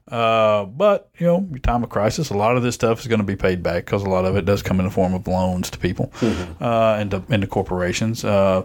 [0.08, 2.30] Uh, but you know, your time of crisis crisis.
[2.30, 4.36] A lot of this stuff is going to be paid back because a lot of
[4.36, 6.12] it does come in the form of loans to people
[6.60, 8.24] uh, and, to, and to corporations.
[8.24, 8.64] Uh,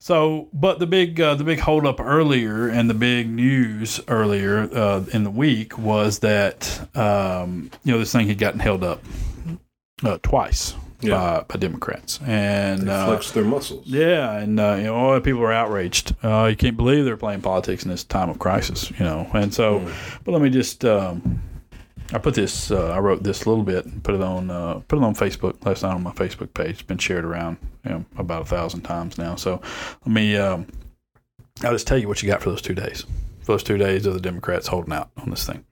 [0.00, 5.04] so, but the big uh, the big holdup earlier and the big news earlier uh,
[5.12, 9.02] in the week was that um, you know this thing had gotten held up
[10.04, 11.40] uh, twice Yeah.
[11.40, 13.84] by, by Democrats and uh, Flex their muscles.
[13.88, 16.14] yeah, and uh, you know, all the people are outraged.
[16.22, 18.92] Uh, you can't believe they're playing politics in this time of crisis.
[18.92, 19.80] You know, and so,
[20.24, 20.84] but let me just.
[20.84, 21.42] Um,
[22.12, 22.70] I put this.
[22.70, 23.84] Uh, I wrote this a little bit.
[23.84, 24.50] and Put it on.
[24.50, 26.70] Uh, put it on Facebook last night on my Facebook page.
[26.70, 29.36] It's been shared around you know, about a thousand times now.
[29.36, 29.60] So
[30.06, 30.36] let me.
[30.36, 30.66] Um,
[31.62, 33.04] I'll just tell you what you got for those two days.
[33.40, 35.64] For those two days of the Democrats holding out on this thing,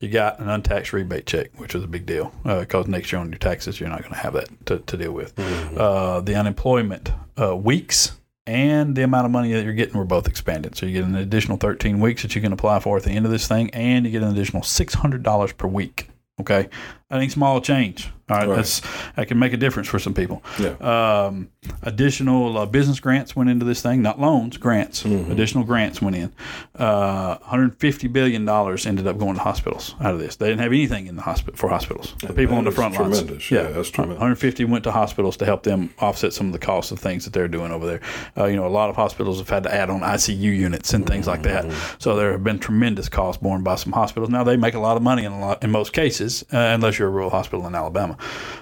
[0.00, 3.28] you got an untaxed rebate check, which is a big deal because next year on
[3.30, 5.36] your taxes you're not going to have that to, to deal with.
[5.76, 8.12] Uh, the unemployment uh, weeks
[8.46, 10.76] and the amount of money that you're getting were both expanded.
[10.76, 13.26] So you get an additional 13 weeks that you can apply for at the end
[13.26, 16.08] of this thing, and you get an additional $600 per week.
[16.40, 16.68] Okay,
[17.10, 18.10] that ain't small change.
[18.30, 18.56] All right, Right.
[18.56, 18.80] that's
[19.16, 20.42] that can make a difference for some people.
[20.58, 20.70] Yeah.
[20.80, 21.50] Um,
[21.82, 25.04] additional uh, business grants went into this thing, not loans, grants.
[25.04, 26.32] Additional grants went in.
[26.74, 30.36] Uh, 150 billion dollars ended up going to hospitals out of this.
[30.36, 32.14] They didn't have anything in the hospital for hospitals.
[32.20, 33.18] The people on the front lines.
[33.18, 33.50] tremendous.
[33.50, 34.16] Yeah, that's tremendous.
[34.20, 37.34] 150 went to hospitals to help them offset some of the costs of things that
[37.34, 38.00] they're doing over there.
[38.38, 41.06] Uh, you know, a lot of hospitals have had to add on ICU units and
[41.06, 41.70] things like that.
[41.98, 44.30] So there have been tremendous costs borne by some hospitals.
[44.30, 46.56] Now they make a lot of money in a lot in most cases, uh,
[46.94, 48.16] unless you're a rural hospital in Alabama.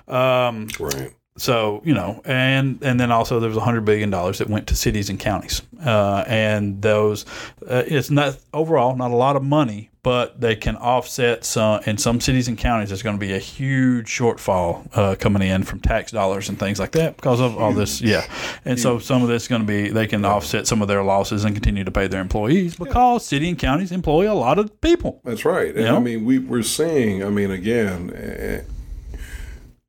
[0.08, 1.12] Um, Right.
[1.36, 4.76] So you know, and and then also there was hundred billion dollars that went to
[4.76, 7.24] cities and counties, uh, and those
[7.68, 11.80] uh, it's not overall not a lot of money, but they can offset some.
[11.86, 15.62] In some cities and counties, there's going to be a huge shortfall uh, coming in
[15.62, 18.02] from tax dollars and things like that because of all this.
[18.02, 18.26] Yeah,
[18.66, 21.02] and so some of this is going to be they can offset some of their
[21.02, 24.78] losses and continue to pay their employees because city and counties employ a lot of
[24.82, 25.20] people.
[25.24, 25.74] That's right.
[25.74, 25.96] And Yeah.
[25.96, 27.24] I mean, we we're seeing.
[27.24, 28.60] I mean, again, eh,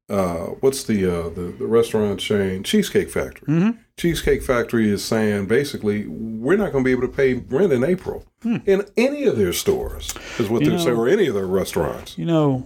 [0.09, 3.47] uh, what's the, uh, the the restaurant chain Cheesecake Factory?
[3.47, 3.79] Mm-hmm.
[3.97, 7.83] Cheesecake Factory is saying basically we're not going to be able to pay rent in
[7.83, 10.65] April in any of their stores, is what Hmm.
[10.65, 12.17] You they're saying, or any of their restaurants.
[12.17, 12.65] You know,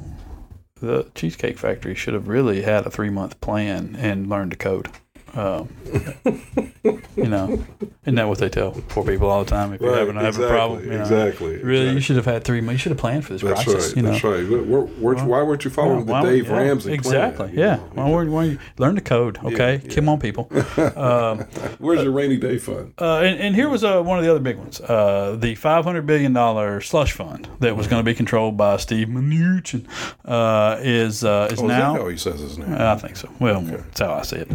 [0.81, 4.89] the Cheesecake Factory should have really had a three month plan and learned to code.
[5.37, 5.69] Um,
[7.15, 7.63] you know,
[8.03, 9.71] isn't that what they tell poor people all the time?
[9.73, 11.57] If you're having, having a problem, you know, exactly.
[11.57, 12.73] really, you should have had three months.
[12.73, 13.87] You should have planned for this That's crisis.
[13.89, 13.95] right.
[13.97, 14.49] you know, That's right.
[14.49, 17.49] Where- where- why weren't you following the Dave yeah, Ramsey Exactly.
[17.49, 17.57] plan?
[17.59, 17.75] Yeah.
[17.75, 18.03] You know?
[18.05, 19.37] Why weren't- why you learn the code?
[19.43, 19.79] Okay.
[19.93, 20.49] Come on, people.
[20.95, 21.39] Um,
[21.79, 22.93] Where's your rainy day fund?
[22.99, 25.83] Uh, and, and here was uh, one of the other big ones: uh, the five
[25.83, 29.85] hundred billion dollar slush fund that was going to be controlled by Steve Mnuchin
[30.25, 31.93] uh, is uh, is Oh, is now.
[31.93, 32.73] that how he says his name?
[32.73, 33.29] I think so.
[33.39, 34.47] Well, that's how I see it.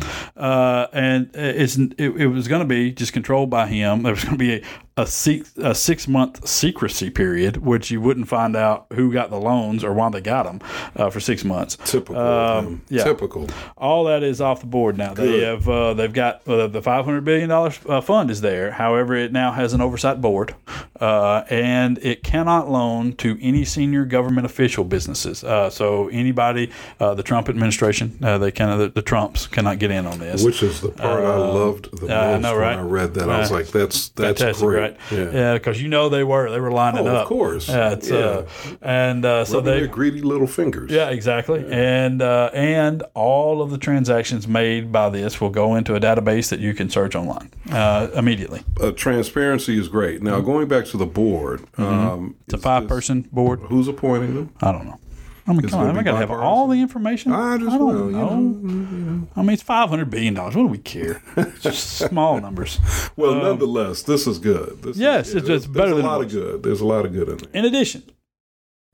[0.72, 4.02] Uh, and it's it, it was going to be just controlled by him.
[4.02, 4.62] There was going to be a,
[4.96, 9.40] a six a six month secrecy period, which you wouldn't find out who got the
[9.40, 10.60] loans or why they got them
[10.96, 11.76] uh, for six months.
[11.84, 12.16] Typical.
[12.18, 13.04] Um, um, yeah.
[13.04, 13.48] Typical.
[13.76, 15.14] All that is off the board now.
[15.14, 18.72] They have uh, they've got uh, the five hundred billion dollars uh, fund is there.
[18.72, 20.54] However, it now has an oversight board,
[21.00, 25.42] uh, and it cannot loan to any senior government official businesses.
[25.42, 26.70] Uh, so anybody,
[27.00, 30.18] uh, the Trump administration, uh, they kind of the, the Trumps cannot get in on
[30.18, 30.44] this.
[30.44, 32.76] Which is the part I loved the most I know, right?
[32.76, 33.30] when I read that.
[33.30, 34.96] I was like, "That's that's Fantastic, great." Right?
[35.10, 35.30] Yeah.
[35.32, 37.26] Yeah, because you know they were they were lining Oh, of up.
[37.28, 37.68] course.
[37.68, 38.46] Yeah, it's, Uh,
[38.82, 40.90] and uh, so they their greedy little fingers.
[40.90, 41.64] Yeah, exactly.
[41.70, 46.48] And uh, and all of the transactions made by this will go into a database
[46.50, 48.62] that you can search online uh, immediately.
[48.80, 50.22] Uh, transparency is great.
[50.22, 53.60] Now, going back to the board, um, It's a five person board.
[53.68, 54.50] who's appointing them?
[54.60, 54.98] I don't know.
[55.46, 57.32] I mean, come on, am I going to have all the information?
[57.32, 58.36] I just don't well, you know.
[58.38, 60.54] know, I mean, it's five hundred billion dollars.
[60.54, 61.20] What do we care?
[61.36, 62.78] It's just small numbers.
[63.16, 64.82] Well, nonetheless, this is good.
[64.82, 66.62] This Um, Yes, is, it's- it's better there's than a lot of good.
[66.62, 67.50] There's a lot of good in there.
[67.54, 68.04] In addition,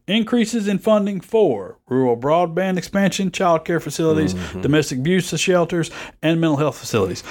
[0.06, 4.62] increases in funding for rural broadband expansion, child care facilities, Mm-hmm.
[4.62, 5.90] domestic abuse shelters,
[6.22, 7.22] and mental health facilities.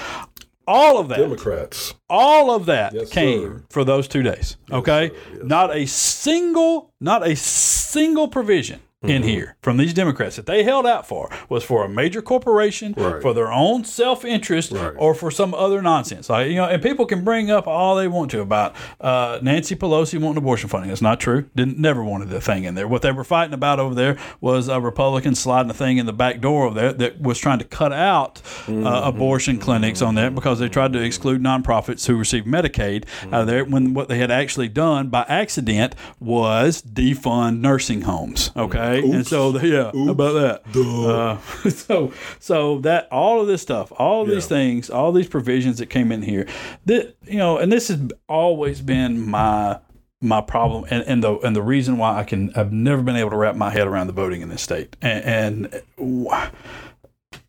[0.69, 1.17] All of that.
[1.17, 1.93] Democrats.
[2.09, 3.63] all of that Yes, came sir.
[3.69, 4.57] for those two days.
[4.69, 5.15] Okay, sir.
[5.33, 9.27] Yes, not a single, not a single provision in Mm-hmm.
[9.29, 13.21] here from these Democrats that they held out for was for a major corporation Right.
[13.21, 14.93] for their own self interest Right.
[14.97, 16.31] or for some other nonsense.
[16.31, 19.75] Like you know, and people can bring up all they want to about uh, Nancy
[19.75, 20.89] Pelosi wanting abortion funding.
[20.89, 21.45] That's not true.
[21.55, 22.87] Didn't never wanted the thing in there.
[22.87, 26.13] What they were fighting about over there was a Republican sliding a thing in the
[26.13, 28.85] back door over there that was trying to cut out Mm-hmm.
[28.85, 33.41] uh, abortion clinics on that because they tried to exclude nonprofits who receive Medicaid out
[33.41, 33.63] of there.
[33.63, 38.51] When what they had actually done by accident was defund nursing homes.
[38.57, 40.75] Okay, and so yeah, how about that.
[40.75, 45.87] Uh, so so that all of this stuff, all these things, all these provisions that
[45.87, 46.47] came in here,
[46.85, 49.79] that you know, and this has always been my
[50.19, 53.29] my problem and, and the and the reason why I can I've never been able
[53.29, 55.83] to wrap my head around the voting in this state and, and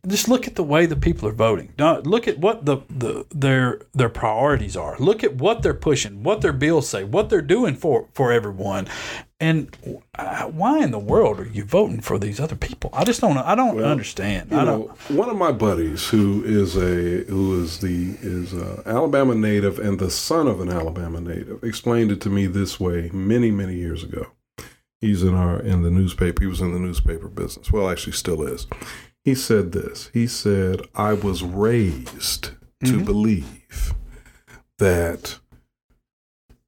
[0.07, 1.72] just look at the way the people are voting.
[1.76, 4.97] Don't, look at what the, the their their priorities are.
[4.99, 8.89] Look at what they're pushing, what their bills say, what they're doing for for everyone.
[9.41, 9.76] And
[10.16, 12.91] uh, why in the world are you voting for these other people?
[12.93, 13.36] I just don't.
[13.36, 14.53] I don't understand.
[14.53, 14.91] I don't.
[15.11, 20.01] one of my buddies who is a who is the is a Alabama native and
[20.01, 24.03] the son of an Alabama native explained it to me this way many many years
[24.03, 24.26] ago.
[25.01, 26.43] He's in our in the newspaper.
[26.43, 27.70] He was in the newspaper business.
[27.70, 28.66] Well, actually, still is.
[29.22, 30.11] He said this.
[30.12, 32.51] He said, "I was raised
[32.84, 33.95] to believe
[34.78, 35.39] that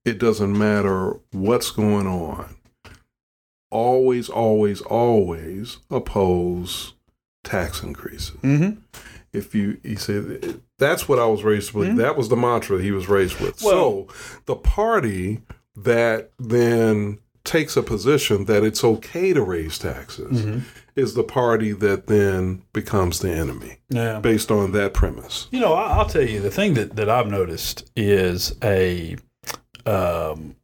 [0.04, 2.56] it doesn't matter what's going on.
[3.70, 6.94] Always, always, always oppose
[7.44, 8.80] tax increases." Mm-hmm.
[9.32, 11.96] if you he said that's what I was raised with.
[11.96, 13.62] That was the mantra he was raised with.
[13.62, 15.40] Well- so the party
[15.76, 20.62] that then takes a position that it's okay to raise taxes
[20.94, 24.18] is the party that then becomes the enemy Yeah.
[24.20, 25.48] based on that premise.
[25.50, 29.16] You know, I, I'll tell you the thing that, that I've noticed is a
[29.86, 30.54] um,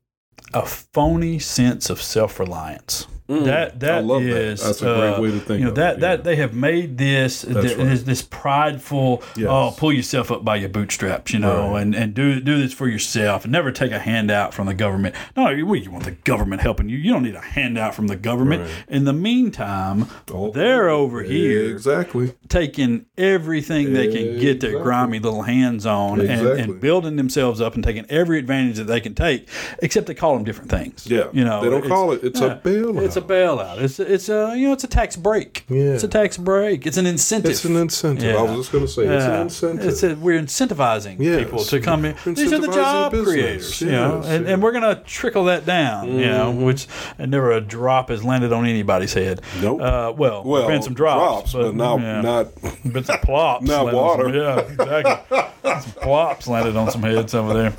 [0.55, 3.07] a phony sense of self reliance.
[3.29, 3.97] That that Mm.
[3.97, 4.31] I love that.
[4.31, 6.23] is, That's a great uh, way to think You know that it, that yeah.
[6.23, 7.77] they have made this th- right.
[7.77, 9.23] this, this prideful.
[9.37, 9.49] Yes.
[9.51, 11.83] Oh, pull yourself up by your bootstraps, you know, Right.
[11.83, 15.15] and, and do do this for yourself, and never take a handout from the government.
[15.37, 16.97] No, you, you want the government helping you.
[16.99, 18.63] You don't need a handout from the government.
[18.63, 18.71] Right.
[18.89, 22.35] In the meantime, Oh, they're over here Exactly.
[22.49, 26.61] taking everything they can get their grimy little hands on and, Exactly.
[26.61, 29.49] and building themselves up and taking every advantage that they can take,
[29.81, 31.07] except they call them different things.
[31.07, 31.25] Yeah.
[31.33, 33.03] you know, They don't call it- it's a yeah, bailout.
[33.03, 33.79] It's a bailout.
[33.81, 35.65] It's it's a you know it's a tax break.
[35.69, 35.95] Yeah.
[35.95, 36.87] it's a tax break.
[36.87, 37.51] It's an incentive.
[37.51, 38.37] It's an incentive.
[38.37, 39.87] I was just going to say it's an incentive.
[39.87, 41.45] It's a, we're incentivizing Yes.
[41.45, 42.17] people to come in.
[42.25, 43.29] These are the job business.
[43.29, 46.63] creators, you know, Yes, and, and we're going to trickle that down, you know, Mm-hmm.
[46.63, 46.87] which
[47.19, 49.41] never a drop has landed on anybody's head.
[49.61, 49.81] Nope.
[49.81, 52.21] Uh, well, well, been some drops, but, not yeah.
[52.21, 52.49] not
[52.93, 53.65] Been some plops.
[53.67, 54.29] Not on some- water.
[54.35, 55.43] yeah, exactly.
[55.81, 57.73] some plops landed on some heads over there.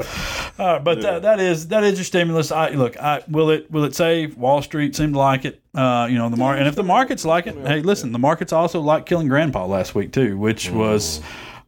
[0.60, 2.52] All right, but that, that is that is your stimulus.
[2.52, 2.98] I look.
[2.98, 4.96] I will it will it save Wall Street?
[4.96, 5.62] Seemed to like it.
[5.74, 8.52] Uh, you know the market, and if the markets like it, hey, listen, the markets
[8.54, 11.22] also like killing Grandpa last week too, which was,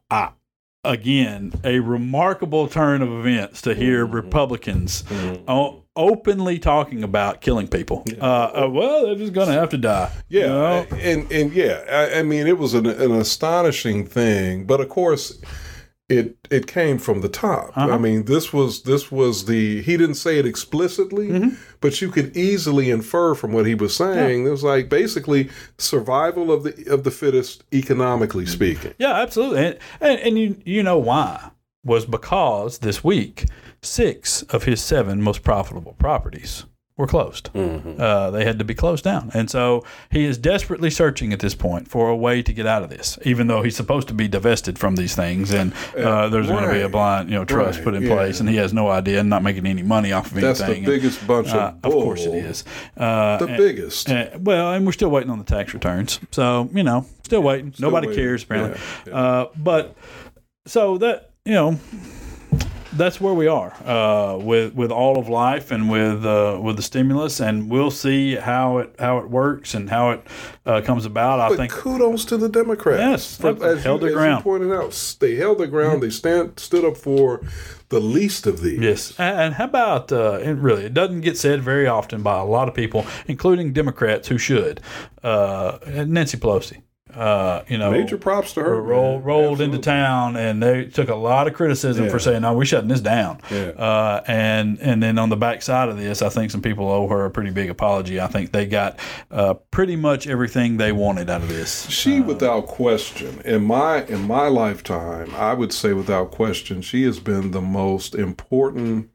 [0.10, 0.30] uh,
[0.84, 5.04] again, a remarkable turn of events to hear Republicans
[5.48, 8.06] o- openly talking about killing people.
[8.20, 8.24] Uh,
[8.64, 10.12] uh, well, they're just going to have to die.
[10.30, 10.98] Yeah, you know?
[10.98, 15.40] and and yeah, I, I mean, it was an, an astonishing thing, but of course,
[16.10, 17.70] it it came from the top.
[17.78, 17.94] Uh-huh.
[17.94, 21.56] I mean, this was this was the he didn't say it explicitly, Mm-hmm.
[21.82, 24.48] but you could easily infer from what he was saying.
[24.48, 28.94] It was like basically survival of the of the fittest, economically speaking.
[28.98, 29.66] Yeah, absolutely.
[29.66, 31.52] And, and, and you, you know why?
[31.86, 33.46] Was because this week,
[33.82, 36.66] six of his seven most profitable properties
[37.00, 37.50] were closed.
[37.56, 39.32] Uh, they had to be closed down.
[39.34, 42.84] And so he is desperately searching at this point for a way to get out
[42.84, 45.52] of this, even though he's supposed to be divested from these things.
[45.52, 48.14] And uh, there's going to be a blind you know, trust Right, put in yeah.
[48.16, 50.84] place, and he has no idea and not making any money off of That's anything.
[50.84, 51.98] the And, biggest bunch of uh, bull.
[52.00, 52.64] of course it is.
[52.98, 54.10] Uh, The and- biggest.
[54.10, 56.20] uh, well, and we're still waiting on the tax returns.
[56.32, 57.74] So, you know, still waiting.
[57.80, 58.22] Nobody waiting.
[58.24, 58.80] cares, apparently.
[59.08, 59.96] Yeah, Uh, but
[60.68, 61.80] so that, you know,
[62.94, 66.82] that's where we are uh, with with all of life and with uh, with the
[66.82, 70.28] stimulus, and we'll see how it how it works and how it
[70.66, 71.40] uh, comes about.
[71.40, 73.00] I But think kudos to the Democrats.
[73.02, 74.44] Yes, For- they as held you, their ground.
[74.44, 76.02] pointed out, they held their ground.
[76.04, 77.42] They stand stood up for
[77.90, 78.80] the least of these.
[78.80, 82.40] Yes, and and how about uh, and really, it doesn't get said very often by
[82.40, 84.82] a lot of people, including Democrats who should.
[85.24, 85.78] Uh,
[86.08, 86.82] Nancy Pelosi,
[87.14, 88.82] uh, you know, Major props to her.
[88.82, 92.66] roll, rolled into town, and they took a lot of criticism for saying, "No, we're
[92.66, 93.70] shutting this down." Yeah.
[93.70, 97.26] Uh, and and then on the backside of this, I think some people owe her
[97.26, 98.20] a pretty big apology.
[98.20, 99.00] I think they got
[99.32, 101.90] uh, pretty much everything they wanted out of this.
[101.90, 107.20] She, without question, in my in my lifetime, I would say without question, she has
[107.20, 109.10] been the most important,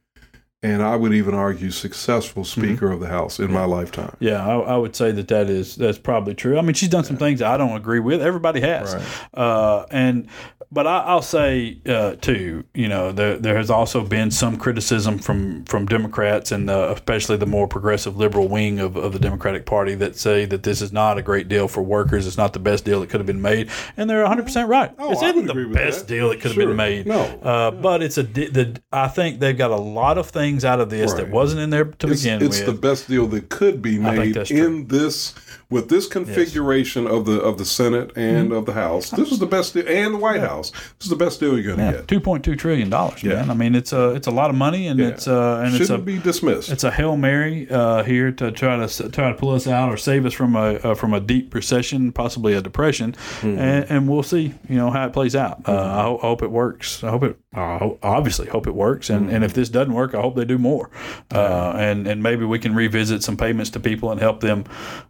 [0.64, 2.60] and I would even argue successful Mm-hmm.
[2.62, 4.16] Speaker of the House in my lifetime.
[4.18, 6.58] Yeah, I, I would say that that is that's probably true.
[6.58, 8.20] I mean, she's done some things I don't agree with.
[8.22, 9.04] Everybody has, Right.
[9.40, 10.28] uh, and
[10.72, 15.18] but I, I'll say uh, too, you know, there there has also been some criticism
[15.18, 19.66] from from Democrats and uh, especially the more progressive liberal wing of, of the Democratic
[19.66, 22.26] Party that say that this is not a great deal for workers.
[22.26, 24.90] It's not the best deal that could have been made, and they're 100 percent right.
[24.98, 26.14] Oh, it's isn't the best that.
[26.14, 27.06] deal that could have been made.
[27.06, 27.20] No.
[27.20, 30.80] uh, but it's a the I think they've got a lot of things things out
[30.80, 32.58] of this that wasn't in there to It's, begin it's with.
[32.58, 35.34] It's the best deal that could be made in this
[35.70, 38.52] with this configuration of the of the Senate and Mm-hmm.
[38.52, 39.10] of the House.
[39.10, 40.70] This is the best deal, and the White House.
[40.70, 42.08] This is the best deal you're going to get.
[42.08, 43.36] two point two trillion dollars, Yeah.
[43.36, 43.50] man.
[43.50, 45.08] I mean, it's a it's a lot of money, and Yeah.
[45.08, 46.70] it's uh and it's a be dismissed.
[46.70, 49.96] it's a hail mary uh, here to try to try to pull us out or
[49.96, 53.58] save us from a uh, from a deep recession, possibly a depression, Mm-hmm.
[53.58, 55.62] and, and we'll see you know how it plays out.
[55.66, 57.02] Uh, I, ho- I hope it works.
[57.02, 57.38] I hope it.
[57.54, 59.60] I ho- obviously hope it works, and, and if Mm-hmm.
[59.60, 60.90] this doesn't work, I hope they do more,
[61.32, 64.64] uh, and and maybe we can revisit some payments to people and help them,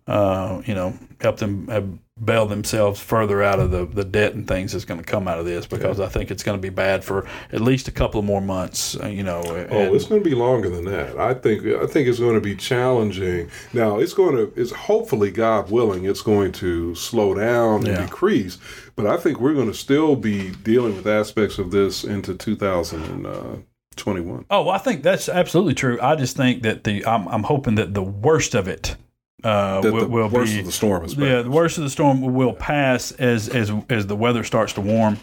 [0.07, 1.69] uh, you know, help them.
[1.71, 1.81] Uh,
[2.25, 5.41] bail themselves further out of the, the debt and things that's going to come out
[5.41, 8.21] of this because I think it's going to be bad for at least a couple
[8.21, 9.43] of more months, uh, you know.
[9.71, 11.19] Oh, it's going to be longer than that.
[11.19, 11.67] I think.
[11.67, 13.51] I think it's going to be challenging.
[13.73, 14.53] Now, it's going to.
[14.55, 18.07] It's hopefully, God willing, it's going to slow down and Yeah.
[18.07, 18.59] decrease.
[18.95, 22.35] But I think we're going to still be dealing with aspects of this into
[23.95, 24.47] 2021.
[24.51, 25.99] Oh, well, I think that's absolutely true.
[26.01, 28.97] I just think that the I'm, I'm hoping that the worst of it
[29.45, 31.17] uh, will, the will worst be of the storm is.
[31.17, 34.81] yeah, the worst of the storm will pass as as as the weather starts to
[34.81, 35.19] warm.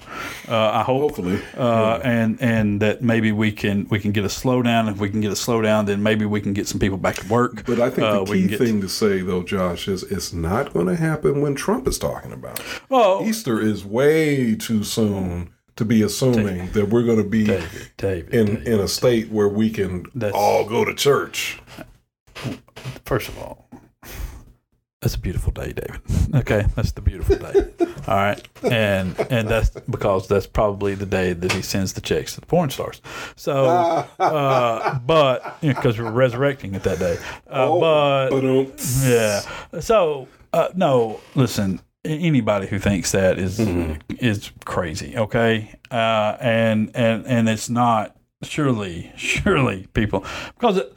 [0.47, 1.01] Uh, I hope.
[1.01, 1.41] Hopefully.
[1.57, 4.91] Uh, and and that maybe we can we can get a slowdown.
[4.91, 7.28] If we can get a slowdown, then maybe we can get some people back to
[7.28, 7.65] work.
[7.65, 10.88] But I think Uh, the key thing to say, though, Josh, is it's not going
[10.88, 12.65] to happen when Trump is talking about it.
[12.91, 15.51] Oh, Easter is way too soon
[15.82, 18.67] to be assuming that we're going to be David, David, in David.
[18.67, 21.59] in a state where we can all go to church.
[23.05, 23.67] First of all,
[25.01, 25.99] that's a beautiful day, David.
[26.36, 27.73] Okay, that's the beautiful day.
[28.07, 32.36] all right, and and that's because that's probably the day that he sends the checks
[32.36, 33.01] to the porn stars.
[33.36, 33.65] So,
[34.19, 37.17] uh, but because we're resurrecting it that day.
[37.47, 38.71] Uh, Oh, but Ba-dum.
[39.03, 39.41] yeah,
[39.79, 41.82] so uh, no, listen.
[42.04, 43.93] Anybody who thinks that is- Mm-hmm.
[44.20, 45.16] is crazy.
[45.18, 50.26] Okay, uh, and and and it's not surely surely people
[50.56, 50.93] because it,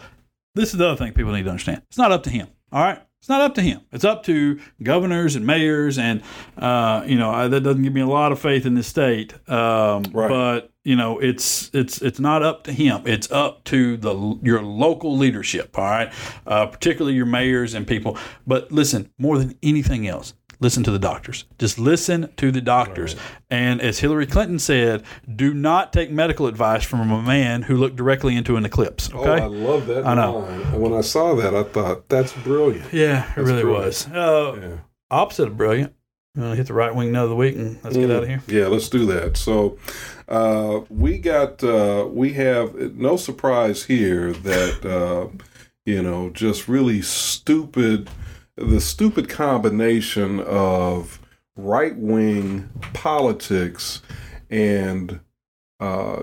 [0.55, 1.83] this is the other thing people need to understand.
[1.89, 2.49] It's not up to him.
[2.73, 3.01] All right.
[3.21, 3.81] It's not up to him.
[3.91, 6.23] It's up to governors and mayors, and
[6.59, 9.33] uh, you know I, that doesn't give me a lot of faith in this state.
[9.49, 10.29] Um, Right.
[10.29, 13.03] But you know it's it's it's not up to him.
[13.07, 15.79] It's up to the your local leadership.
[15.79, 16.13] All right,
[16.47, 18.19] uh, particularly your mayors and people.
[18.47, 20.35] But listen, more than anything else,
[20.65, 21.45] listen to the doctors.
[21.61, 23.15] Just listen to the doctors.
[23.51, 25.05] And as Hillary Clinton said,
[25.37, 29.09] do not take medical advice from a man who looked directly into an eclipse.
[29.15, 29.43] Oh, Okay.
[29.45, 30.39] I love that I know.
[30.41, 30.81] line.
[30.81, 32.93] When I saw that, I thought that's brilliant.
[32.93, 33.85] yeah, it really brilliant.
[33.87, 34.07] was.
[34.09, 34.77] Uh, Yeah.
[35.11, 35.93] Opposite of brilliant.
[36.37, 38.17] Want hit the right wing another week and let's get Mm.
[38.17, 38.43] out of here.
[38.49, 39.37] Yeah, let's do that.
[39.37, 39.79] So,
[40.29, 45.29] uh, we got uh, we have no surprise here that uh,
[45.87, 48.11] you know just really stupid
[48.57, 51.21] the stupid combination of
[51.57, 54.03] right wing politics
[54.51, 55.21] and
[55.81, 56.23] uh,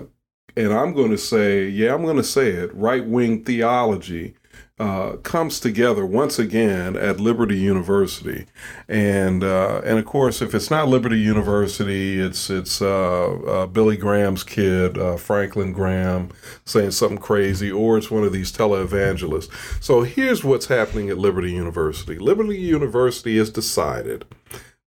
[0.56, 4.34] and I'm going to say yeah I'm going to say it right wing theology.
[4.78, 8.46] Uh, comes together once again at Liberty University,
[8.88, 13.96] and uh, and of course, if it's not Liberty University, it's it's uh, uh, Billy
[13.96, 16.30] Graham's kid, uh, Franklin Graham,
[16.64, 19.50] saying something crazy, or it's one of these televangelists.
[19.80, 22.18] So here's what's happening at Liberty University.
[22.18, 24.24] Liberty University has decided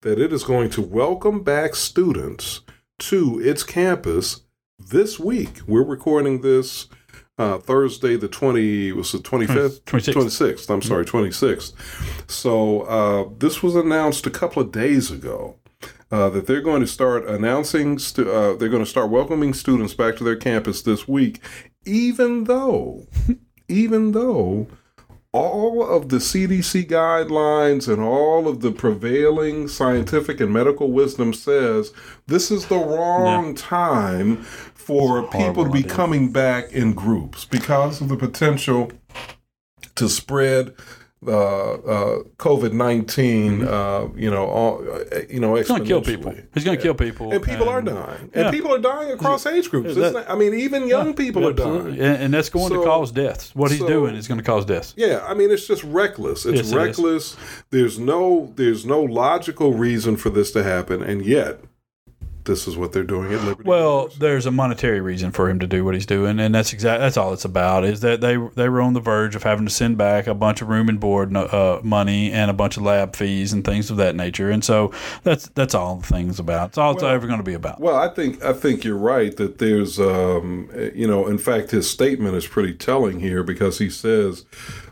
[0.01, 2.63] that it is going to welcome back students
[2.99, 4.41] to its campus
[4.79, 5.61] this week.
[5.67, 6.89] We're recording this
[7.39, 9.81] uh, Thursday, the 20, was the 25th?
[9.83, 10.15] 26th.
[10.15, 10.71] 26th.
[10.71, 12.31] I'm sorry, 26th.
[12.31, 15.57] So uh, this was announced a couple of days ago.
[16.13, 19.95] Uh, that they're going to start announcing, stu- uh, they're going to start welcoming students
[19.95, 21.41] back to their campus this week,
[21.87, 23.05] even though,
[23.69, 24.69] even though
[25.35, 31.93] all of the CDC guidelines and all of the prevailing scientific and medical wisdom says
[32.29, 34.47] this is the wrong time
[34.87, 35.91] for It's a horrible people to be idea.
[35.93, 38.91] coming back in groups because of the potential
[39.97, 40.75] to spread
[41.27, 41.31] uh,
[41.73, 45.57] uh, COVID 19 uh, you know, all, uh, you know, Mm-hmm.
[45.57, 46.35] He's going to kill people.
[46.53, 47.33] He's going to kill people.
[47.33, 48.31] And people are dying.
[48.35, 48.51] And Yeah.
[48.51, 49.95] people are dying across age groups.
[49.95, 51.93] That- not- I mean, even young people are dying.
[51.99, 53.55] And, and that's going So- to cause deaths.
[53.55, 54.93] What he's so- doing is going to cause deaths.
[54.99, 56.45] Yeah, I mean it's just reckless.
[56.45, 57.37] It's Yes, it reckless.
[57.71, 61.61] There's no there's no logical reason for this to happen, and yet
[62.45, 63.69] this is what they're doing at Liberty.
[63.69, 64.21] Well, University.
[64.21, 67.01] there's a monetary reason for him to do what he's doing, and that's exact.
[67.01, 67.85] That's all it's about.
[67.85, 70.63] Is that they they were on the verge of having to send back a bunch
[70.63, 73.97] of room and board uh, money and a bunch of lab fees and things of
[73.97, 74.93] that nature, and so
[75.23, 76.71] that's that's all the things about.
[76.71, 77.81] It's all it's ever going to be about.
[77.81, 81.89] Well, I think I think you're right that there's, um, you know, in fact, his
[81.89, 84.45] statement is pretty telling here because he says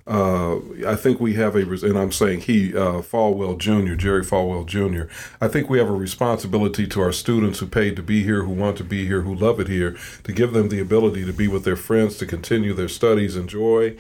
[0.07, 0.57] uh,
[0.87, 5.13] I think we have a, and I'm saying he, uh, Falwell Jr., Jerry Falwell Jr.,
[5.41, 8.53] I think we have a responsibility to our students who paid to be here, who
[8.53, 11.47] want to be here, who love it here, to give them the ability to be
[11.49, 13.97] with their friends, to continue their studies, enjoy.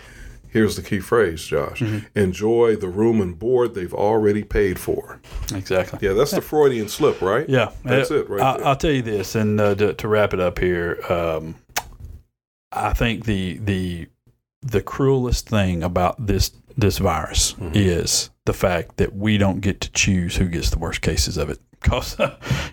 [0.49, 1.83] Here's the key phrase, Josh.
[2.15, 5.19] Enjoy the room and board they've already paid for.
[5.55, 5.99] Exactly.
[6.03, 7.49] Yeah, that's the Freudian slip, right?
[7.49, 8.66] Yeah, That's Uh, it right I, there.
[8.66, 11.55] I'll tell you this, and uh, to, to wrap it up here, um,
[12.70, 14.09] I think the the
[14.62, 17.72] the cruelest thing about this this virus Mm-hmm.
[17.74, 21.51] is the fact that we don't get to choose who gets the worst cases of
[21.51, 21.59] it.
[21.82, 22.16] Because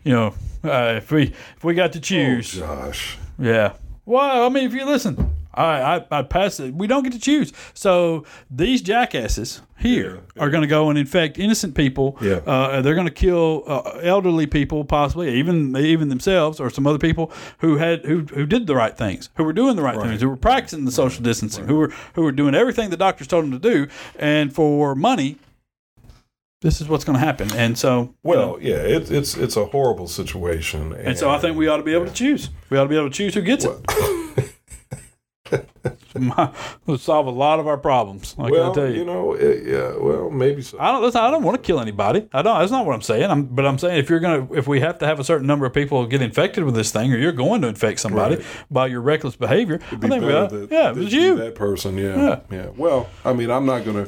[0.04, 0.34] you know,
[0.64, 1.24] uh, if we
[1.58, 3.18] if we got to choose, Oh, Josh.
[3.40, 3.74] yeah.
[4.06, 5.16] Well, I mean, if you listen,
[5.54, 6.74] I I, I pass it.
[6.74, 7.52] We don't get to choose.
[7.74, 12.18] So these jackasses here Yeah, are going to go and infect innocent people.
[12.22, 12.42] Yeah.
[12.46, 17.00] Uh, they're going to kill uh, elderly people, possibly even even themselves or some other
[17.00, 20.08] people who had who who did the right things, who were doing the right, Right.
[20.10, 23.28] things, who were practicing the social distancing, who were who were doing everything the doctors
[23.28, 25.38] told them to do, and for money.
[26.62, 29.56] This is what's going to happen, and so you Well, know, yeah, it's it's it's
[29.56, 32.50] a horrible situation, and so I think we ought to be able to choose.
[32.70, 33.72] We ought to be able to choose who gets it.
[36.16, 38.36] It'll solve a lot of our problems.
[38.38, 40.78] Like I well, tell you know, it, yeah, well, maybe so.
[40.80, 41.02] I don't.
[41.02, 42.28] Listen, I don't want to kill anybody.
[42.34, 42.60] I don't.
[42.60, 43.30] That's not what I'm saying.
[43.30, 45.66] I'm, but I'm saying if you're gonna, if we have to have a certain number
[45.66, 48.46] of people get infected with this thing, or you're going to infect somebody Right.
[48.72, 51.36] by your reckless behavior, I It'd be think we ought, that- yeah, it was you.
[51.36, 51.98] that person.
[51.98, 52.40] Yeah, Yeah.
[52.52, 54.08] yeah, Well, I mean, I'm not gonna.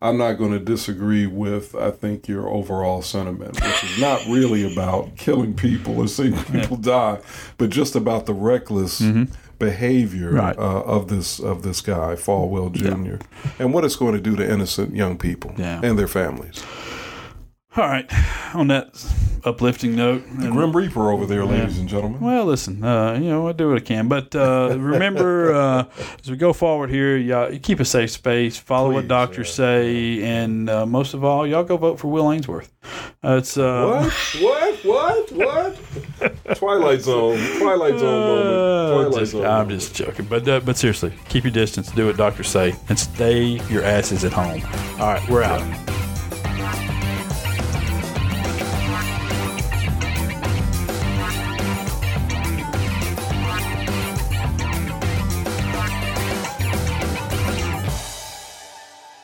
[0.00, 4.72] I'm not going to disagree with, I think, your overall sentiment, which is not really
[4.72, 7.20] about killing people or seeing people die,
[7.56, 9.32] but just about the reckless mm-hmm.
[9.66, 10.30] Behavior.
[10.44, 10.58] Right.
[10.58, 13.16] uh, of this of this guy, Falwell Jr.,
[13.60, 15.80] and what it's going to do to innocent young people Yeah.
[15.86, 16.58] and their families.
[17.74, 18.06] All right.
[18.54, 19.02] On that
[19.44, 22.20] uplifting note, and- Grim Reaper over there, ladies and gentlemen.
[22.20, 25.84] Well, listen, uh, you know, I do what I can, but uh, remember, uh,
[26.22, 29.54] as we go forward here, y'all keep a safe space, follow what doctors yeah.
[29.54, 32.70] say, and uh, most of all, y'all go vote for Will Ainsworth.
[33.24, 34.82] Uh, it's uh, What?
[34.84, 35.30] What?
[35.32, 35.78] What?
[36.20, 36.44] What?
[36.56, 37.38] Twilight Zone.
[37.58, 38.92] Twilight Zone Uh, moment.
[39.10, 39.44] Twilight just- Zone.
[39.44, 39.70] I'm moment.
[39.80, 43.60] just joking, but uh, but seriously, keep your distance, do what doctors say, and stay
[43.70, 44.62] your asses at home.
[45.00, 45.62] All right, we're out.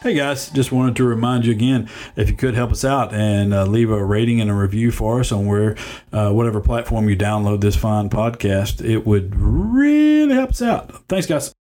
[0.08, 1.86] Hey guys, just wanted to remind you again
[2.16, 5.20] if you could help us out and uh, leave a rating and a review for
[5.20, 5.76] us on where
[6.14, 11.06] uh, whatever platform you download this fine podcast, it would really help us out.
[11.08, 11.57] Thanks, guys.